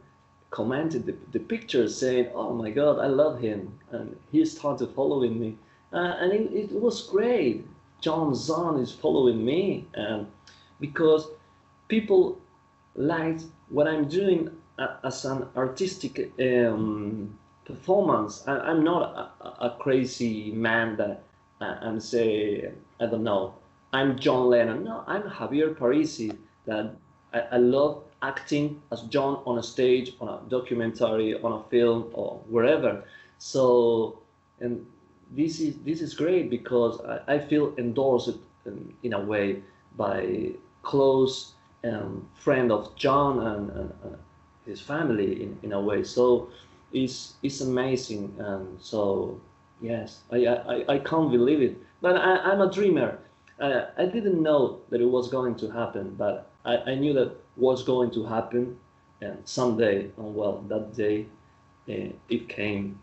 commented 0.49 1.05
the, 1.05 1.15
the 1.31 1.39
picture 1.39 1.87
saying 1.87 2.27
oh 2.33 2.53
my 2.53 2.71
god 2.71 2.97
i 2.99 3.07
love 3.07 3.39
him 3.39 3.77
and 3.91 4.15
he 4.31 4.43
started 4.45 4.89
following 4.95 5.39
me 5.39 5.57
uh, 5.93 6.15
and 6.19 6.33
it, 6.33 6.51
it, 6.51 6.71
was 6.71 7.03
great 7.03 7.65
john's 8.01 8.43
son 8.43 8.79
is 8.79 8.91
following 8.91 9.43
me 9.43 9.85
um, 9.97 10.27
because 10.79 11.27
people 11.87 12.37
liked 12.95 13.43
what 13.69 13.87
i'm 13.87 14.07
doing 14.07 14.49
as 15.03 15.25
an 15.25 15.47
artistic 15.55 16.31
um, 16.39 17.37
performance 17.65 18.43
I, 18.47 18.71
am 18.71 18.83
not 18.83 19.33
a, 19.41 19.65
a, 19.65 19.77
crazy 19.79 20.51
man 20.51 20.97
that 20.97 21.23
I'm 21.61 21.99
say, 21.99 22.71
I 22.99 23.05
don't 23.05 23.23
know, 23.23 23.55
I'm 23.93 24.19
John 24.19 24.47
Lennon. 24.47 24.83
No, 24.83 25.03
I'm 25.07 25.23
Javier 25.23 25.73
Parisi. 25.73 26.37
That 26.65 26.95
I, 27.33 27.39
I 27.53 27.57
love 27.57 28.03
acting 28.21 28.81
as 28.91 29.03
John 29.03 29.41
on 29.45 29.57
a 29.57 29.63
stage, 29.63 30.13
on 30.19 30.27
a 30.27 30.49
documentary, 30.49 31.39
on 31.41 31.53
a 31.53 31.63
film, 31.69 32.09
or 32.13 32.41
wherever. 32.49 33.03
So, 33.37 34.19
and 34.59 34.85
this 35.31 35.59
is 35.59 35.75
this 35.85 36.01
is 36.01 36.13
great 36.13 36.49
because 36.49 36.99
I, 37.01 37.35
I 37.35 37.39
feel 37.39 37.73
endorsed 37.77 38.37
in, 38.65 38.93
in 39.03 39.13
a 39.13 39.19
way 39.19 39.61
by 39.97 40.51
close 40.83 41.53
um, 41.83 42.27
friend 42.35 42.71
of 42.71 42.95
John 42.95 43.39
and, 43.39 43.69
and 43.71 43.93
uh, 44.03 44.17
his 44.65 44.81
family 44.81 45.43
in, 45.43 45.57
in 45.63 45.73
a 45.73 45.81
way. 45.81 46.03
So 46.03 46.49
it's 46.93 47.33
it's 47.43 47.61
amazing, 47.61 48.35
and 48.39 48.79
so 48.81 49.39
yes, 49.81 50.21
I 50.31 50.45
I, 50.47 50.85
I 50.95 50.99
can't 50.99 51.31
believe 51.31 51.61
it. 51.61 51.77
But 52.01 52.17
I, 52.17 52.37
I'm 52.51 52.61
a 52.61 52.71
dreamer. 52.71 53.19
Uh, 53.59 53.85
I 53.97 54.05
didn't 54.05 54.41
know 54.41 54.81
that 54.89 54.99
it 55.01 55.05
was 55.05 55.29
going 55.29 55.55
to 55.55 55.69
happen, 55.71 56.15
but 56.17 56.49
I, 56.65 56.77
I 56.91 56.95
knew 56.95 57.13
that 57.13 57.31
was 57.55 57.83
going 57.83 58.11
to 58.11 58.25
happen, 58.25 58.77
and 59.21 59.37
someday, 59.45 60.11
and 60.17 60.35
well, 60.35 60.63
that 60.67 60.93
day, 60.93 61.25
uh, 61.89 62.11
it 62.29 62.49
came. 62.49 62.99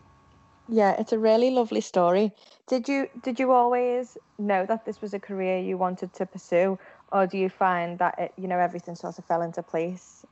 Yeah, 0.67 0.95
it's 0.99 1.11
a 1.11 1.19
really 1.19 1.51
lovely 1.51 1.81
story. 1.81 2.31
Did 2.67 2.87
you 2.87 3.07
did 3.21 3.39
you 3.39 3.51
always 3.51 4.17
know 4.39 4.65
that 4.65 4.85
this 4.85 5.01
was 5.01 5.13
a 5.13 5.19
career 5.19 5.59
you 5.59 5.77
wanted 5.77 6.13
to 6.13 6.25
pursue, 6.25 6.79
or 7.11 7.27
do 7.27 7.37
you 7.37 7.49
find 7.49 7.99
that 7.99 8.15
it, 8.17 8.33
you 8.37 8.47
know 8.47 8.59
everything 8.59 8.95
sort 8.95 9.17
of 9.19 9.25
fell 9.25 9.41
into 9.41 9.61
place? 9.61 10.25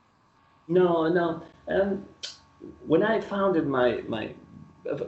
No, 0.68 1.08
no. 1.08 1.42
Um, 1.68 2.06
when 2.80 3.02
I 3.02 3.20
founded 3.20 3.66
my 3.66 4.02
my 4.08 4.34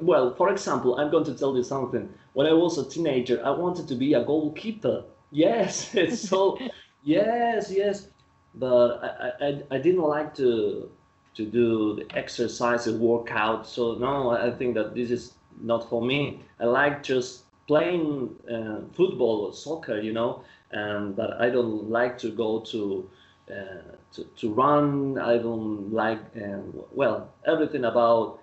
well, 0.00 0.34
for 0.34 0.50
example, 0.50 0.96
I'm 0.98 1.10
going 1.10 1.24
to 1.24 1.34
tell 1.34 1.56
you 1.56 1.62
something. 1.62 2.08
When 2.34 2.46
I 2.46 2.52
was 2.52 2.78
a 2.78 2.88
teenager, 2.88 3.40
I 3.44 3.50
wanted 3.50 3.88
to 3.88 3.94
be 3.94 4.14
a 4.14 4.24
goalkeeper. 4.24 5.04
Yes, 5.30 5.94
it's 5.94 6.20
so. 6.28 6.58
yes, 7.02 7.70
yes, 7.70 8.08
but 8.54 9.00
I, 9.02 9.46
I, 9.46 9.62
I 9.72 9.78
didn't 9.78 10.02
like 10.02 10.34
to 10.36 10.90
to 11.34 11.44
do 11.44 11.96
the 11.96 12.16
exercise 12.16 12.86
and 12.86 13.00
workout. 13.00 13.66
So 13.66 13.94
no, 13.94 14.30
I 14.30 14.50
think 14.50 14.74
that 14.74 14.94
this 14.94 15.10
is 15.10 15.32
not 15.60 15.88
for 15.88 16.02
me. 16.02 16.40
I 16.60 16.64
like 16.64 17.02
just 17.02 17.44
playing 17.66 18.34
uh, 18.50 18.80
football 18.92 19.46
or 19.46 19.52
soccer, 19.52 19.98
you 20.00 20.12
know, 20.12 20.44
and 20.70 21.16
but 21.16 21.40
I 21.40 21.50
don't 21.50 21.90
like 21.90 22.18
to 22.18 22.30
go 22.30 22.60
to 22.60 23.10
uh, 23.50 23.94
to, 24.12 24.24
to 24.36 24.52
run. 24.52 25.18
I 25.18 25.38
don't 25.38 25.92
like 25.92 26.20
um, 26.42 26.72
well 26.92 27.32
everything 27.46 27.84
about 27.84 28.40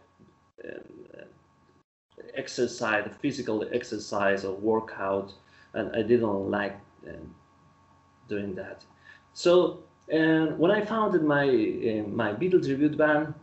um, 0.64 1.26
exercise, 2.36 3.10
physical 3.22 3.66
exercise 3.72 4.46
or 4.46 4.56
workout, 4.56 5.34
and 5.74 5.96
I 5.96 6.02
didn't 6.02 6.50
like 6.50 6.78
um, 7.08 7.36
doing 8.28 8.56
that. 8.56 8.84
So 9.34 9.84
and 10.10 10.58
when 10.60 10.72
I 10.72 10.84
founded 10.86 11.24
my 11.24 11.48
uh, 11.48 12.08
my 12.08 12.34
Beatles 12.34 12.66
tribute 12.66 12.98
band, 12.98 13.34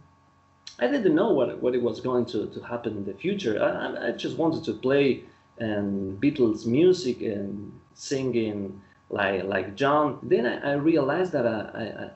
I 0.78 0.86
didn't 0.86 1.14
know 1.14 1.30
what 1.30 1.60
what 1.62 1.74
it 1.74 1.82
was 1.82 2.00
going 2.00 2.26
to, 2.26 2.46
to 2.46 2.60
happen 2.62 2.96
in 2.96 3.04
the 3.04 3.14
future. 3.14 3.62
I, 3.62 4.08
I 4.08 4.12
just 4.12 4.36
wanted 4.36 4.64
to 4.64 4.72
play 4.74 5.24
and 5.58 6.12
um, 6.12 6.18
Beatles 6.20 6.66
music 6.66 7.20
and 7.22 7.72
singing 7.94 8.80
like 9.10 9.44
like 9.44 9.74
John. 9.74 10.18
Then 10.22 10.46
I, 10.46 10.72
I 10.72 10.74
realized 10.74 11.32
that 11.32 11.46
I, 11.46 12.04
I, 12.04 12.10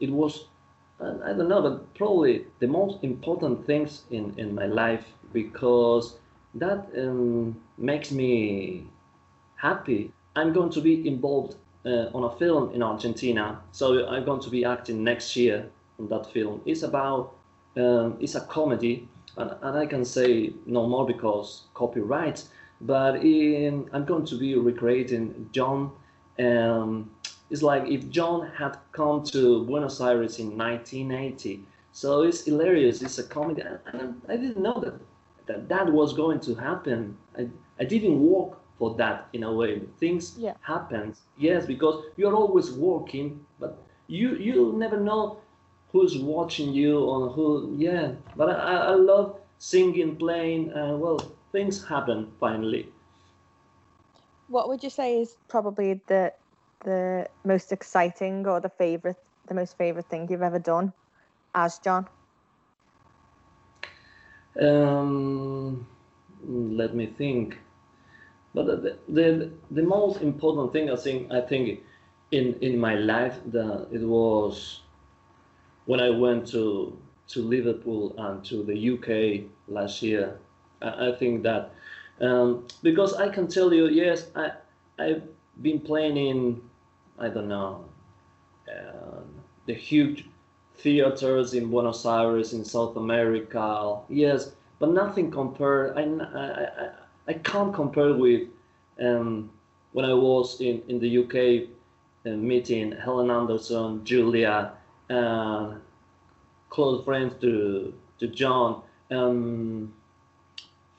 it 0.00 0.10
was 0.10 0.46
I 0.98 1.32
don't 1.34 1.48
know, 1.48 1.60
but 1.60 1.94
probably 1.94 2.46
the 2.58 2.66
most 2.66 3.04
important 3.04 3.66
things 3.66 4.04
in, 4.10 4.32
in 4.38 4.54
my 4.54 4.64
life 4.66 5.04
because 5.32 6.16
that 6.54 6.86
um, 6.96 7.60
makes 7.76 8.10
me 8.10 8.86
happy. 9.56 10.12
I'm 10.34 10.54
going 10.54 10.70
to 10.70 10.80
be 10.80 11.06
involved 11.06 11.56
uh, 11.86 12.10
on 12.12 12.24
a 12.24 12.30
film 12.36 12.72
in 12.72 12.82
Argentina, 12.82 13.60
so 13.72 14.06
I'm 14.08 14.24
going 14.24 14.40
to 14.40 14.50
be 14.50 14.64
acting 14.64 15.04
next 15.04 15.36
year 15.36 15.70
on 15.98 16.08
that 16.08 16.26
film. 16.32 16.60
It's 16.66 16.82
about 16.82 17.34
um, 17.76 18.16
it's 18.20 18.34
a 18.34 18.40
comedy, 18.40 19.08
and, 19.36 19.54
and, 19.62 19.78
I 19.78 19.86
can 19.86 20.04
say 20.04 20.52
no 20.66 20.86
more 20.86 21.06
because 21.06 21.62
copyright. 21.74 22.44
But 22.80 23.22
in, 23.22 23.88
I'm 23.92 24.04
going 24.04 24.26
to 24.26 24.38
be 24.38 24.54
recreating 24.56 25.48
John. 25.52 25.92
Um, 26.38 27.10
it's 27.50 27.62
like 27.62 27.86
if 27.86 28.10
John 28.10 28.50
had 28.58 28.76
come 28.92 29.22
to 29.24 29.64
Buenos 29.64 30.00
Aires 30.00 30.38
in 30.38 30.58
1980. 30.58 31.64
So 31.92 32.22
it's 32.22 32.44
hilarious. 32.44 33.00
It's 33.00 33.18
a 33.18 33.24
comedy. 33.24 33.62
And 33.86 34.20
I 34.28 34.36
didn't 34.36 34.62
know 34.62 34.78
that 34.80 34.94
that, 35.46 35.68
that 35.68 35.90
was 35.90 36.12
going 36.12 36.40
to 36.40 36.54
happen. 36.54 37.16
I, 37.38 37.48
I 37.78 37.84
didn't 37.84 38.20
work 38.20 38.58
for 38.78 38.94
that 38.96 39.28
in 39.32 39.42
a 39.42 39.52
way. 39.52 39.80
Things 39.98 40.36
yeah. 40.38 40.54
happen. 40.60 41.14
Yes, 41.38 41.66
because 41.66 42.04
you're 42.16 42.34
always 42.34 42.70
working, 42.72 43.44
but 43.58 43.78
you 44.06 44.36
you 44.36 44.72
never 44.76 44.98
know 45.00 45.38
who's 45.92 46.18
watching 46.18 46.72
you 46.72 47.00
or 47.00 47.30
who. 47.30 47.74
Yeah, 47.76 48.12
but 48.36 48.50
I, 48.50 48.92
I 48.92 48.94
love 48.94 49.38
singing, 49.58 50.16
playing. 50.16 50.72
Uh, 50.72 50.96
well, 50.96 51.18
things 51.52 51.84
happen 51.84 52.32
finally. 52.38 52.92
What 54.48 54.68
would 54.68 54.82
you 54.82 54.90
say 54.90 55.20
is 55.20 55.36
probably 55.48 56.00
the 56.06 56.32
the 56.84 57.26
most 57.44 57.72
exciting 57.72 58.46
or 58.46 58.60
the 58.60 58.70
favorite, 58.78 59.16
the 59.48 59.54
most 59.54 59.76
favorite 59.78 60.08
thing 60.08 60.28
you've 60.30 60.42
ever 60.42 60.58
done 60.58 60.92
as 61.54 61.78
John? 61.78 62.06
Um, 64.60 65.86
let 66.46 66.94
me 66.94 67.06
think. 67.06 67.58
But 68.56 68.66
the, 68.68 68.96
the 69.06 69.50
the 69.70 69.82
most 69.82 70.22
important 70.22 70.72
thing 70.72 70.90
I 70.90 70.96
think 70.96 71.30
I 71.30 71.42
think 71.42 71.80
in 72.30 72.54
in 72.62 72.78
my 72.78 72.94
life 72.94 73.36
that 73.52 73.88
it 73.92 74.00
was 74.00 74.80
when 75.84 76.00
I 76.00 76.08
went 76.08 76.46
to 76.52 76.96
to 77.32 77.42
Liverpool 77.42 78.14
and 78.16 78.42
to 78.46 78.62
the 78.64 78.76
UK 78.94 79.44
last 79.68 80.00
year. 80.00 80.38
I, 80.80 81.08
I 81.08 81.12
think 81.12 81.42
that 81.42 81.74
um, 82.22 82.66
because 82.82 83.12
I 83.12 83.28
can 83.28 83.46
tell 83.46 83.74
you, 83.74 83.88
yes, 83.88 84.30
I 84.34 84.52
I've 84.98 85.24
been 85.60 85.78
playing 85.78 86.16
in 86.16 86.62
I 87.18 87.28
don't 87.28 87.48
know 87.48 87.84
uh, 88.72 89.20
the 89.66 89.74
huge 89.74 90.30
theaters 90.76 91.52
in 91.52 91.68
Buenos 91.68 92.06
Aires 92.06 92.54
in 92.54 92.64
South 92.64 92.96
America. 92.96 93.98
Yes, 94.08 94.52
but 94.78 94.92
nothing 94.92 95.30
compared. 95.30 95.98
I, 95.98 96.04
I, 96.04 96.84
I 96.84 96.90
can't 97.34 97.74
compare 97.74 98.14
with 98.14 98.48
um, 99.00 99.50
when 99.92 100.04
I 100.04 100.14
was 100.14 100.60
in, 100.60 100.82
in 100.88 100.98
the 100.98 101.18
UK 101.18 101.68
uh, 102.26 102.36
meeting 102.36 102.92
Helen 102.92 103.30
Anderson, 103.30 104.04
Julia, 104.04 104.72
uh, 105.10 105.74
close 106.70 107.04
friends 107.04 107.34
to, 107.40 107.94
to 108.18 108.26
John, 108.26 108.82
um, 109.10 109.92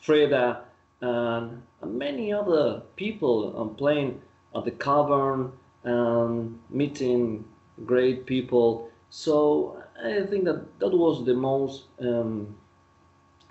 Freda, 0.03 0.61
and 1.01 1.61
many 1.85 2.33
other 2.33 2.81
people 2.95 3.59
um, 3.59 3.75
playing 3.75 4.21
at 4.55 4.65
the 4.65 4.71
cavern, 4.71 5.51
um, 5.85 6.59
meeting 6.69 7.45
great 7.85 8.25
people. 8.25 8.89
So 9.09 9.81
I 10.03 10.25
think 10.25 10.45
that 10.45 10.79
that 10.79 10.89
was 10.89 11.25
the 11.25 11.33
most 11.33 11.83
um, 11.99 12.55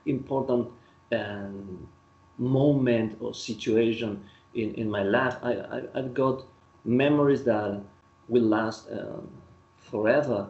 important 0.06 0.68
um, 1.12 1.88
moment 2.38 3.16
or 3.20 3.34
situation 3.34 4.22
in, 4.54 4.74
in 4.74 4.90
my 4.90 5.02
life. 5.02 5.36
I, 5.42 5.52
I, 5.52 5.82
I've 5.94 6.14
got 6.14 6.44
memories 6.84 7.44
that 7.44 7.80
will 8.28 8.42
last 8.42 8.88
um, 8.90 9.28
forever. 9.76 10.48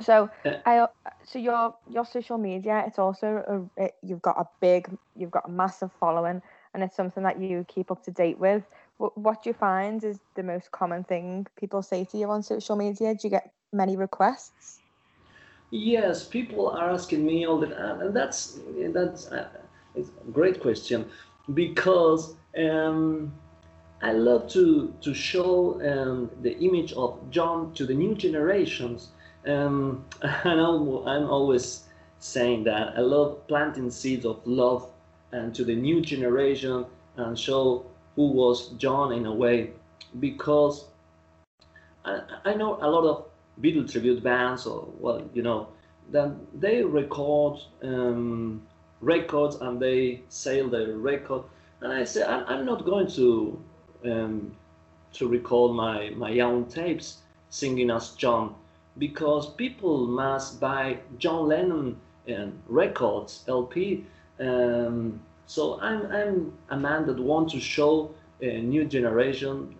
So 0.00 0.30
uh, 0.44 0.52
I 0.64 0.86
so 1.24 1.38
your 1.38 1.74
your 1.90 2.04
social 2.04 2.38
media 2.38 2.84
it's 2.86 2.98
also 2.98 3.42
a, 3.76 3.84
it, 3.84 3.94
you've 4.02 4.22
got 4.22 4.38
a 4.38 4.46
big 4.60 4.88
you've 5.16 5.32
got 5.32 5.48
a 5.48 5.50
massive 5.50 5.90
following 5.98 6.40
and 6.72 6.82
it's 6.82 6.94
something 6.94 7.24
that 7.24 7.40
you 7.40 7.64
keep 7.66 7.90
up 7.90 8.04
to 8.04 8.10
date 8.10 8.38
with. 8.38 8.62
What, 8.98 9.16
what 9.18 9.42
do 9.42 9.50
you 9.50 9.54
find 9.54 10.02
is 10.04 10.20
the 10.36 10.42
most 10.42 10.70
common 10.70 11.02
thing 11.04 11.46
people 11.58 11.82
say 11.82 12.04
to 12.04 12.18
you 12.18 12.30
on 12.30 12.42
social 12.42 12.76
media? 12.76 13.14
Do 13.14 13.20
you 13.24 13.30
get 13.30 13.52
many 13.72 13.96
requests? 13.96 14.80
Yes, 15.70 16.24
people 16.24 16.70
are 16.70 16.90
asking 16.90 17.26
me 17.26 17.46
all 17.46 17.58
the 17.58 17.66
time, 17.66 18.00
and 18.00 18.14
that's 18.14 18.58
that's 18.94 19.28
uh, 19.30 19.48
it's 19.98 20.10
a 20.26 20.30
great 20.30 20.60
question 20.60 21.06
because 21.54 22.34
um, 22.56 23.32
I 24.02 24.12
love 24.12 24.48
to 24.52 24.94
to 25.00 25.14
show 25.14 25.80
um, 25.82 26.30
the 26.42 26.56
image 26.58 26.92
of 26.92 27.18
John 27.30 27.72
to 27.74 27.86
the 27.86 27.94
new 27.94 28.14
generations. 28.14 29.08
Um, 29.46 30.04
and 30.22 30.60
I'm, 30.60 31.30
always 31.30 31.84
saying 32.18 32.64
that 32.64 32.94
I 32.96 33.00
love 33.00 33.46
planting 33.46 33.90
seeds 33.90 34.26
of 34.26 34.40
love 34.44 34.90
and 35.32 35.54
to 35.54 35.64
the 35.64 35.74
new 35.74 36.00
generation 36.00 36.84
and 37.16 37.38
show 37.38 37.86
who 38.16 38.28
was 38.32 38.68
John 38.70 39.12
in 39.12 39.26
a 39.26 39.32
way 39.32 39.70
because 40.18 40.86
I, 42.04 42.20
I 42.44 42.54
know 42.54 42.78
a 42.80 42.88
lot 42.90 43.04
of 43.04 43.26
Beatle 43.60 43.90
tribute 43.90 44.22
bands 44.22 44.66
or 44.66 44.88
well 44.98 45.28
you 45.34 45.42
know 45.42 45.68
then 46.10 46.46
they 46.54 46.82
record 46.82 47.60
um, 47.82 48.62
records 49.00 49.56
and 49.56 49.80
they 49.80 50.22
sell 50.28 50.68
their 50.68 50.96
record. 50.96 51.42
And 51.80 51.92
I 51.92 52.04
say 52.04 52.24
I'm, 52.24 52.64
not 52.66 52.84
going 52.84 53.06
to 53.12 53.62
um, 54.04 54.56
to 55.12 55.28
record 55.28 55.74
my 55.74 56.10
my 56.10 56.40
own 56.40 56.66
tapes 56.66 57.18
singing 57.50 57.90
as 57.90 58.10
John 58.10 58.54
because 58.98 59.54
people 59.54 60.06
must 60.06 60.60
buy 60.60 60.98
John 61.18 61.48
Lennon 61.48 61.96
um, 62.28 62.52
records 62.68 63.44
LP 63.46 64.04
um, 64.40 65.20
so 65.46 65.80
I'm 65.80 66.12
I'm 66.12 66.52
a 66.70 66.76
man 66.76 67.06
that 67.06 67.18
wants 67.18 67.52
to 67.54 67.60
show 67.60 68.14
a 68.40 68.60
new 68.60 68.84
generation 68.84 69.74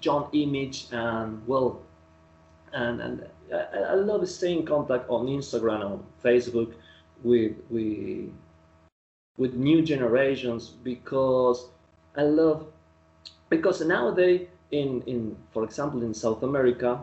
John 0.00 0.28
image 0.32 0.86
and 0.92 1.46
well, 1.46 1.80
and 2.72 3.00
and 3.00 3.26
I, 3.52 3.78
I 3.78 3.94
love 3.94 4.28
staying 4.28 4.60
in 4.60 4.66
contact 4.66 5.08
on 5.08 5.26
Instagram 5.26 5.84
on 5.84 6.04
Facebook 6.22 6.74
with 7.22 7.52
with 7.70 8.30
with 9.36 9.54
new 9.54 9.82
generations 9.82 10.68
because 10.68 11.68
I 12.16 12.22
love 12.22 12.66
because 13.48 13.80
nowadays 13.80 14.48
in 14.70 15.02
in 15.06 15.36
for 15.52 15.64
example 15.64 16.02
in 16.02 16.14
South 16.14 16.42
America 16.42 17.00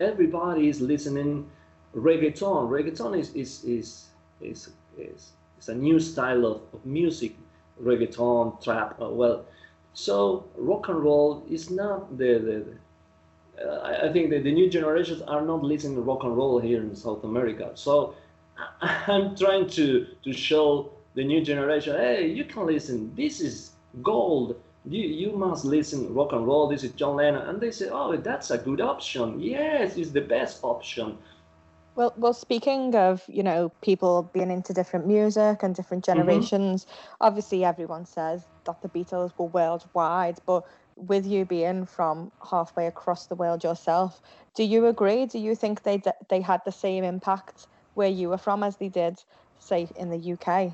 everybody 0.00 0.68
is 0.68 0.80
listening 0.80 1.48
reggaeton 1.94 2.68
reggaeton 2.70 3.18
is 3.18 3.34
is 3.34 3.64
is 3.64 4.06
is, 4.40 4.70
is, 4.98 5.32
is 5.60 5.68
a 5.68 5.74
new 5.74 6.00
style 6.00 6.46
of, 6.46 6.62
of 6.72 6.84
music 6.84 7.36
reggaeton 7.80 8.62
trap 8.62 9.00
uh, 9.00 9.08
well 9.08 9.44
so 9.94 10.44
rock 10.56 10.88
and 10.88 11.02
roll 11.02 11.44
is 11.50 11.70
not 11.70 12.16
the, 12.16 12.38
the, 12.38 12.64
the 12.66 12.76
uh, 13.60 13.98
I 14.02 14.12
think 14.12 14.30
that 14.30 14.44
the 14.44 14.52
new 14.52 14.70
generations 14.70 15.22
are 15.22 15.42
not 15.42 15.62
listening 15.62 15.96
to 15.96 16.00
rock 16.00 16.24
and 16.24 16.36
roll 16.36 16.58
here 16.58 16.80
in 16.80 16.96
South 16.96 17.22
America. 17.24 17.70
So 17.74 18.14
I'm 18.80 19.36
trying 19.36 19.68
to 19.70 20.06
to 20.24 20.32
show 20.32 20.92
the 21.14 21.24
new 21.24 21.42
generation, 21.42 21.96
hey, 21.96 22.28
you 22.28 22.44
can 22.44 22.66
listen. 22.66 23.14
This 23.14 23.40
is 23.40 23.72
gold. 24.02 24.56
You 24.84 25.02
you 25.02 25.32
must 25.32 25.64
listen 25.64 26.12
rock 26.14 26.32
and 26.32 26.46
roll. 26.46 26.68
This 26.68 26.84
is 26.84 26.92
John 26.92 27.16
Lennon, 27.16 27.48
and 27.48 27.60
they 27.60 27.70
say, 27.70 27.88
oh, 27.90 28.16
that's 28.16 28.50
a 28.50 28.58
good 28.58 28.80
option. 28.80 29.40
Yes, 29.40 29.96
it's 29.96 30.10
the 30.10 30.20
best 30.20 30.60
option. 30.62 31.18
Well, 31.94 32.14
well, 32.16 32.32
speaking 32.32 32.94
of 32.94 33.22
you 33.28 33.42
know 33.42 33.70
people 33.82 34.30
being 34.32 34.50
into 34.50 34.72
different 34.72 35.06
music 35.06 35.62
and 35.62 35.74
different 35.74 36.04
mm-hmm. 36.04 36.18
generations, 36.18 36.84
mm-hmm. 36.84 37.14
obviously 37.20 37.64
everyone 37.64 38.06
says 38.06 38.46
that 38.64 38.80
the 38.82 38.88
Beatles 38.88 39.32
were 39.38 39.46
worldwide, 39.46 40.38
but 40.46 40.64
with 40.96 41.26
you 41.26 41.44
being 41.44 41.86
from 41.86 42.30
halfway 42.50 42.86
across 42.86 43.26
the 43.26 43.34
world 43.34 43.64
yourself, 43.64 44.20
do 44.54 44.64
you 44.64 44.86
agree? 44.86 45.26
Do 45.26 45.38
you 45.38 45.54
think 45.54 45.82
they 45.82 46.02
they 46.28 46.40
had 46.40 46.62
the 46.64 46.72
same 46.72 47.04
impact 47.04 47.66
where 47.94 48.08
you 48.08 48.28
were 48.28 48.38
from 48.38 48.62
as 48.62 48.76
they 48.76 48.88
did, 48.88 49.22
say, 49.58 49.88
in 49.96 50.10
the 50.10 50.32
UK? 50.32 50.72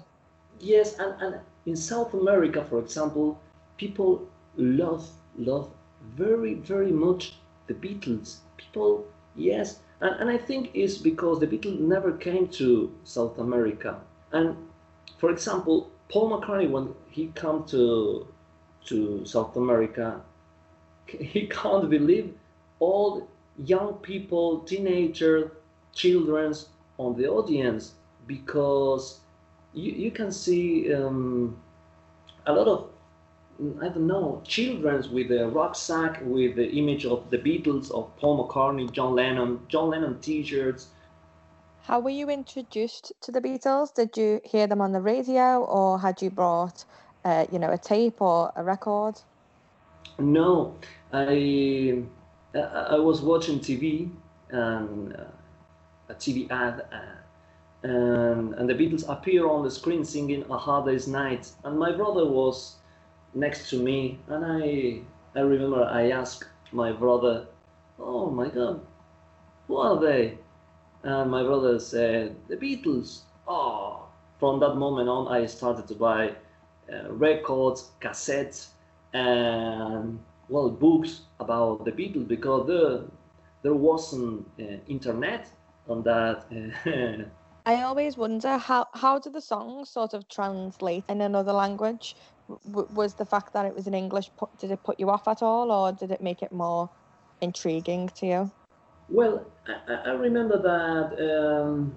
Yes, 0.60 0.98
and, 0.98 1.20
and 1.20 1.40
in 1.66 1.76
South 1.76 2.14
America, 2.14 2.64
for 2.64 2.78
example, 2.78 3.40
people 3.76 4.26
love 4.56 5.08
love 5.36 5.70
very 6.16 6.54
very 6.54 6.90
much 6.90 7.34
the 7.66 7.74
Beatles. 7.74 8.38
People, 8.56 9.06
yes, 9.36 9.80
and, 10.00 10.14
and 10.20 10.30
I 10.30 10.38
think 10.38 10.70
it's 10.74 10.98
because 10.98 11.38
the 11.40 11.46
Beatles 11.46 11.78
never 11.80 12.12
came 12.12 12.48
to 12.48 12.92
South 13.04 13.38
America. 13.38 14.00
And 14.32 14.56
for 15.18 15.30
example, 15.30 15.90
Paul 16.08 16.30
McCartney, 16.30 16.70
when 16.70 16.94
he 17.10 17.28
come 17.34 17.64
to 17.66 18.26
to 18.86 19.24
South 19.24 19.56
America, 19.56 20.20
he 21.06 21.46
can't 21.46 21.88
believe 21.88 22.34
all 22.80 23.28
young 23.64 23.94
people, 23.94 24.60
teenagers, 24.60 25.50
childrens 25.92 26.68
on 26.98 27.16
the 27.16 27.26
audience 27.28 27.94
because 28.26 29.20
you, 29.72 29.92
you 29.92 30.10
can 30.10 30.30
see 30.30 30.92
um, 30.92 31.56
a 32.46 32.52
lot 32.52 32.68
of 32.68 32.90
I 33.80 33.88
don't 33.88 34.06
know 34.06 34.40
childrens 34.44 35.08
with 35.08 35.32
a 35.32 35.48
rucksack 35.48 36.20
with 36.22 36.54
the 36.54 36.70
image 36.70 37.04
of 37.04 37.28
the 37.30 37.38
Beatles, 37.38 37.90
of 37.90 38.16
Paul 38.16 38.46
McCartney, 38.46 38.90
John 38.92 39.16
Lennon, 39.16 39.58
John 39.68 39.90
Lennon 39.90 40.20
T-shirts. 40.20 40.88
How 41.82 41.98
were 41.98 42.10
you 42.10 42.28
introduced 42.28 43.12
to 43.22 43.32
the 43.32 43.40
Beatles? 43.40 43.92
Did 43.92 44.16
you 44.16 44.40
hear 44.44 44.68
them 44.68 44.80
on 44.80 44.92
the 44.92 45.00
radio, 45.00 45.64
or 45.64 45.98
had 45.98 46.22
you 46.22 46.30
brought, 46.30 46.84
uh, 47.24 47.46
you 47.50 47.58
know, 47.58 47.72
a 47.72 47.78
tape 47.78 48.20
or 48.22 48.52
a 48.54 48.62
record? 48.62 49.20
No, 50.20 50.76
I 51.12 52.02
I 52.54 52.98
was 52.98 53.22
watching 53.22 53.58
TV 53.58 54.10
and 54.50 55.16
uh, 55.16 55.24
a 56.08 56.14
TV 56.14 56.50
ad. 56.50 56.86
Uh, 56.92 57.18
and, 57.82 58.54
and 58.54 58.68
the 58.68 58.74
Beatles 58.74 59.08
appear 59.08 59.48
on 59.48 59.62
the 59.62 59.70
screen 59.70 60.04
singing 60.04 60.44
A 60.50 60.58
Hard 60.58 60.86
Day's 60.86 61.06
Night. 61.06 61.50
And 61.64 61.78
my 61.78 61.92
brother 61.92 62.26
was 62.26 62.76
next 63.34 63.70
to 63.70 63.82
me, 63.82 64.18
and 64.28 64.44
I, 64.44 65.00
I 65.38 65.42
remember 65.42 65.84
I 65.84 66.10
asked 66.10 66.48
my 66.72 66.92
brother, 66.92 67.46
Oh 67.98 68.30
my 68.30 68.48
God, 68.48 68.80
who 69.66 69.76
are 69.76 70.00
they? 70.00 70.38
And 71.02 71.30
my 71.30 71.42
brother 71.42 71.78
said, 71.78 72.36
The 72.48 72.56
Beatles. 72.56 73.20
Oh, 73.46 74.06
from 74.38 74.60
that 74.60 74.74
moment 74.74 75.08
on, 75.08 75.28
I 75.28 75.46
started 75.46 75.86
to 75.88 75.94
buy 75.94 76.34
uh, 76.92 77.10
records, 77.12 77.90
cassettes, 78.00 78.68
and 79.12 80.18
well, 80.48 80.70
books 80.70 81.22
about 81.40 81.84
the 81.84 81.92
Beatles 81.92 82.26
because 82.26 82.66
there, 82.66 83.00
there 83.62 83.74
wasn't 83.74 84.46
uh, 84.60 84.76
internet 84.86 85.48
on 85.88 86.02
that. 86.02 86.46
I 87.66 87.82
always 87.82 88.16
wonder 88.16 88.56
how 88.56 88.86
how 88.94 89.18
do 89.18 89.30
the 89.30 89.40
songs 89.40 89.90
sort 89.90 90.14
of 90.14 90.28
translate 90.28 91.04
in 91.08 91.20
another 91.20 91.52
language? 91.52 92.16
W- 92.48 92.88
was 92.94 93.14
the 93.14 93.26
fact 93.26 93.52
that 93.52 93.66
it 93.66 93.74
was 93.74 93.86
in 93.86 93.94
English 93.94 94.30
put, 94.38 94.56
did 94.58 94.70
it 94.70 94.82
put 94.82 94.98
you 94.98 95.10
off 95.10 95.28
at 95.28 95.42
all, 95.42 95.70
or 95.70 95.92
did 95.92 96.10
it 96.10 96.22
make 96.22 96.42
it 96.42 96.50
more 96.50 96.88
intriguing 97.42 98.08
to 98.16 98.26
you? 98.26 98.50
Well, 99.10 99.44
I, 99.66 99.94
I 100.06 100.10
remember 100.12 100.56
that 100.62 101.08
um, 101.30 101.94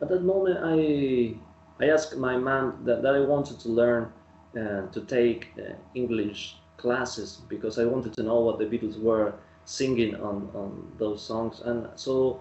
at 0.00 0.08
that 0.08 0.22
moment 0.22 0.58
I 0.62 1.36
I 1.84 1.90
asked 1.90 2.16
my 2.16 2.36
mom 2.36 2.82
that, 2.84 3.02
that 3.02 3.14
I 3.14 3.20
wanted 3.20 3.58
to 3.60 3.68
learn 3.68 4.12
uh, 4.58 4.86
to 4.86 5.00
take 5.06 5.48
uh, 5.58 5.74
English 5.94 6.56
classes 6.76 7.42
because 7.48 7.78
I 7.78 7.84
wanted 7.84 8.14
to 8.14 8.22
know 8.22 8.40
what 8.40 8.58
the 8.58 8.64
Beatles 8.64 8.98
were 9.00 9.34
singing 9.64 10.14
on, 10.16 10.50
on 10.54 10.92
those 10.98 11.22
songs, 11.22 11.60
and 11.60 11.88
so 11.94 12.40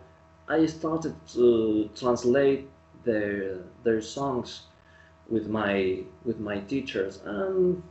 I 0.50 0.66
started 0.66 1.16
to 1.34 1.90
translate 1.96 2.68
their 3.04 3.60
their 3.84 4.02
songs 4.02 4.64
with 5.30 5.48
my 5.48 6.04
with 6.26 6.40
my 6.40 6.60
teachers 6.62 7.22
and 7.24 7.84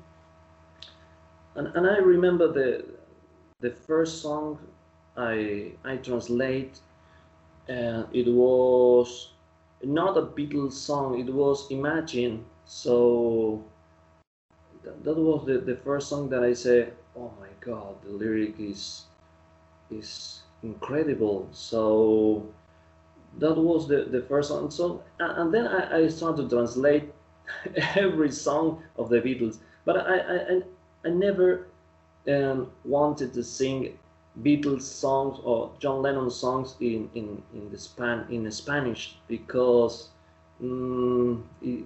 and, 1.54 1.68
and 1.76 1.86
I 1.86 1.98
remember 1.98 2.52
the 2.52 2.84
the 3.60 3.70
first 3.70 4.20
song 4.22 4.58
I 5.16 5.72
I 5.84 5.96
translate 5.96 6.80
and 7.68 8.06
it 8.12 8.28
was 8.28 9.32
not 9.84 10.16
a 10.16 10.22
Beatles 10.22 10.72
song 10.72 11.20
it 11.20 11.32
was 11.32 11.70
Imagine. 11.70 12.44
So 12.66 13.64
that, 14.82 15.04
that 15.04 15.16
was 15.16 15.46
the, 15.46 15.58
the 15.58 15.76
first 15.76 16.08
song 16.08 16.28
that 16.30 16.42
I 16.42 16.52
say 16.54 16.88
oh 17.16 17.32
my 17.40 17.48
god 17.60 18.02
the 18.02 18.10
lyric 18.10 18.58
is 18.58 19.04
is 19.90 20.42
incredible. 20.62 21.48
So 21.52 22.46
that 23.38 23.54
was 23.54 23.88
the, 23.88 24.04
the 24.04 24.22
first 24.22 24.50
one. 24.52 24.70
So 24.70 25.02
and 25.18 25.52
then 25.52 25.66
I, 25.66 25.98
I 25.98 26.08
started 26.08 26.48
to 26.48 26.56
translate 26.56 27.12
every 27.96 28.30
song 28.30 28.82
of 28.96 29.08
the 29.08 29.20
Beatles, 29.20 29.58
but 29.84 29.96
I 29.96 30.18
I, 30.18 30.62
I 31.04 31.10
never 31.10 31.66
um, 32.28 32.70
wanted 32.84 33.32
to 33.34 33.42
sing 33.42 33.98
Beatles 34.42 34.82
songs 34.82 35.40
or 35.42 35.72
John 35.78 36.02
Lennon 36.02 36.30
songs 36.30 36.76
in 36.80 37.10
in 37.14 37.42
in 37.54 37.70
the 37.70 37.78
span 37.78 38.26
in 38.30 38.50
Spanish 38.50 39.16
because 39.28 40.08
um, 40.60 41.48
it, 41.62 41.84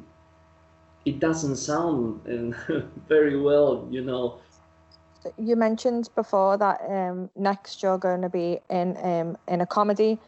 it 1.05 1.19
doesn't 1.19 1.57
sound 1.57 2.21
very 3.09 3.41
well, 3.41 3.87
you 3.91 4.03
know 4.03 4.39
you 5.39 5.57
mentioned 5.57 6.09
before 6.15 6.57
that 6.59 6.81
um, 6.89 7.31
next 7.37 7.83
you're 7.83 7.99
going 7.99 8.23
to 8.23 8.29
be 8.29 8.61
in 8.71 8.97
um, 9.03 9.37
in 9.49 9.61
a 9.61 9.67
comedy 9.67 10.19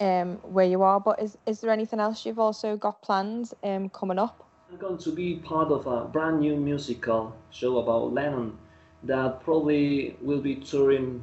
um, 0.00 0.36
where 0.42 0.66
you 0.66 0.82
are, 0.82 0.98
but 0.98 1.20
is, 1.22 1.36
is 1.46 1.60
there 1.60 1.70
anything 1.70 2.00
else 2.00 2.24
you've 2.24 2.38
also 2.38 2.76
got 2.76 3.02
planned 3.02 3.52
um, 3.62 3.88
coming 3.90 4.18
up? 4.18 4.46
I'm 4.70 4.78
going 4.78 4.98
to 4.98 5.12
be 5.12 5.36
part 5.36 5.70
of 5.70 5.86
a 5.86 6.04
brand 6.04 6.40
new 6.40 6.56
musical 6.56 7.36
show 7.50 7.78
about 7.78 8.12
Lennon 8.12 8.56
that 9.02 9.42
probably 9.42 10.16
will 10.20 10.40
be 10.40 10.56
touring 10.56 11.22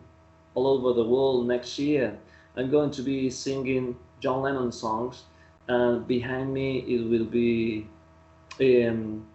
all 0.54 0.68
over 0.68 0.94
the 0.94 1.04
world 1.08 1.48
next 1.48 1.80
year. 1.80 2.18
I'm 2.56 2.70
going 2.70 2.92
to 2.92 3.02
be 3.02 3.30
singing 3.30 3.96
John 4.20 4.42
Lennon 4.42 4.72
songs, 4.72 5.24
and 5.68 6.08
behind 6.08 6.54
me 6.54 6.80
it 6.80 7.08
will 7.10 7.26
be 7.26 7.88
um, 8.60 9.26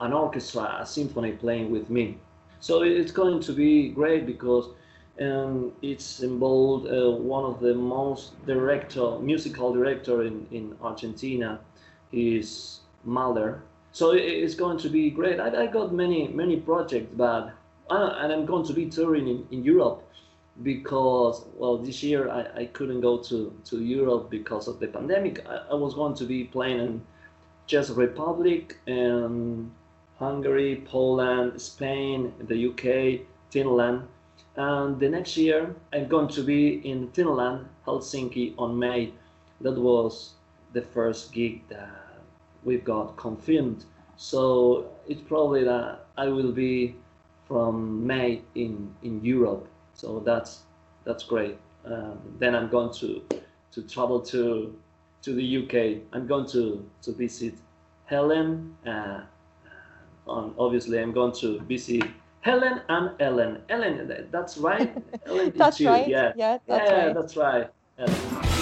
an 0.00 0.12
orchestra, 0.12 0.78
a 0.80 0.86
symphony 0.86 1.32
playing 1.32 1.70
with 1.70 1.90
me. 1.90 2.18
So 2.60 2.82
it's 2.82 3.12
going 3.12 3.40
to 3.40 3.52
be 3.52 3.90
great 3.90 4.26
because 4.26 4.68
um, 5.20 5.72
it's 5.82 6.20
involved 6.20 6.86
uh, 6.86 7.10
one 7.10 7.44
of 7.44 7.60
the 7.60 7.74
most 7.74 8.32
director, 8.46 9.18
musical 9.18 9.72
director 9.72 10.22
in, 10.22 10.46
in 10.50 10.76
Argentina. 10.82 11.60
is 12.12 12.80
Mahler. 13.04 13.62
So 13.92 14.12
it's 14.12 14.54
going 14.54 14.78
to 14.78 14.88
be 14.88 15.10
great. 15.10 15.38
I, 15.38 15.64
I 15.64 15.66
got 15.66 15.92
many 15.92 16.28
many 16.28 16.56
projects, 16.56 17.12
but 17.16 17.52
uh, 17.90 18.14
and 18.18 18.32
I'm 18.32 18.46
going 18.46 18.66
to 18.66 18.72
be 18.72 18.86
touring 18.86 19.28
in, 19.28 19.46
in 19.50 19.64
Europe 19.64 20.02
because 20.62 21.44
well 21.56 21.78
this 21.78 22.02
year 22.02 22.30
I, 22.30 22.62
I 22.62 22.64
couldn't 22.66 23.00
go 23.00 23.18
to, 23.18 23.52
to 23.66 23.82
Europe 23.82 24.30
because 24.30 24.68
of 24.68 24.80
the 24.80 24.86
pandemic. 24.86 25.44
I, 25.48 25.72
I 25.72 25.74
was 25.74 25.94
going 25.94 26.14
to 26.14 26.24
be 26.24 26.44
playing 26.44 26.80
in 26.80 27.02
Czech 27.66 27.96
Republic 27.96 28.78
and 28.86 29.70
Hungary, 30.24 30.82
Poland, 30.86 31.60
Spain, 31.60 32.32
the 32.48 32.68
UK, 32.68 33.26
Finland. 33.50 34.08
And 34.56 34.98
the 34.98 35.08
next 35.08 35.36
year, 35.36 35.74
I'm 35.92 36.08
going 36.08 36.28
to 36.28 36.42
be 36.42 36.80
in 36.88 37.08
Finland, 37.12 37.66
Helsinki 37.86 38.54
on 38.56 38.78
May. 38.78 39.12
That 39.60 39.78
was 39.78 40.34
the 40.72 40.80
first 40.80 41.32
gig 41.32 41.68
that 41.68 41.90
we've 42.64 42.84
got 42.84 43.16
confirmed. 43.16 43.84
So 44.16 44.86
it's 45.06 45.20
probably 45.20 45.62
that 45.64 46.06
I 46.16 46.28
will 46.28 46.52
be 46.52 46.96
from 47.46 48.06
May 48.06 48.40
in, 48.54 48.94
in 49.02 49.22
Europe. 49.22 49.68
So 49.92 50.20
that's 50.20 50.62
that's 51.04 51.24
great. 51.24 51.58
Um, 51.84 52.18
then 52.38 52.54
I'm 52.54 52.70
going 52.70 52.92
to 52.94 53.22
to 53.72 53.82
travel 53.82 54.20
to 54.32 54.74
to 55.22 55.34
the 55.34 55.46
UK. 55.60 55.74
I'm 56.14 56.26
going 56.26 56.46
to 56.56 56.82
to 57.02 57.12
visit 57.12 57.54
Helen. 58.06 58.74
Uh, 58.86 59.20
on 60.26 60.54
obviously, 60.58 60.98
I'm 61.00 61.12
going 61.12 61.32
to 61.40 61.60
visit 61.60 62.04
Helen 62.40 62.82
and 62.88 63.10
Ellen. 63.20 63.62
Ellen, 63.68 64.28
that's 64.30 64.58
right. 64.58 64.94
Ellen 65.26 65.52
that's 65.56 65.80
right. 65.80 66.06
Yeah, 66.06 66.32
yeah, 66.36 66.58
that's 66.66 66.90
yeah, 66.90 67.06
right. 67.06 67.14
That's 67.14 67.36
right. 67.36 67.70
Yeah. 67.98 68.54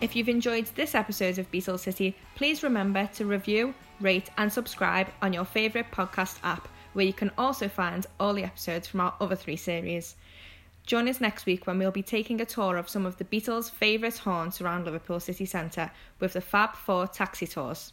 If 0.00 0.14
you've 0.14 0.28
enjoyed 0.28 0.66
this 0.76 0.94
episode 0.94 1.38
of 1.38 1.50
Beatles 1.50 1.80
City, 1.80 2.14
please 2.36 2.62
remember 2.62 3.08
to 3.14 3.24
review, 3.24 3.74
rate, 4.00 4.30
and 4.38 4.52
subscribe 4.52 5.08
on 5.22 5.32
your 5.32 5.44
favourite 5.44 5.90
podcast 5.90 6.38
app, 6.44 6.68
where 6.92 7.04
you 7.04 7.12
can 7.12 7.32
also 7.36 7.68
find 7.68 8.06
all 8.20 8.32
the 8.32 8.44
episodes 8.44 8.86
from 8.86 9.00
our 9.00 9.14
other 9.20 9.34
three 9.34 9.56
series. 9.56 10.14
Join 10.86 11.08
us 11.08 11.20
next 11.20 11.46
week 11.46 11.66
when 11.66 11.78
we'll 11.78 11.90
be 11.90 12.02
taking 12.02 12.40
a 12.40 12.46
tour 12.46 12.76
of 12.76 12.88
some 12.88 13.06
of 13.06 13.16
the 13.16 13.24
Beatles' 13.24 13.70
favourite 13.70 14.18
haunts 14.18 14.60
around 14.60 14.84
Liverpool 14.84 15.20
city 15.20 15.44
centre 15.44 15.90
with 16.20 16.34
the 16.34 16.40
Fab 16.40 16.76
Four 16.76 17.08
taxi 17.08 17.46
tours. 17.46 17.90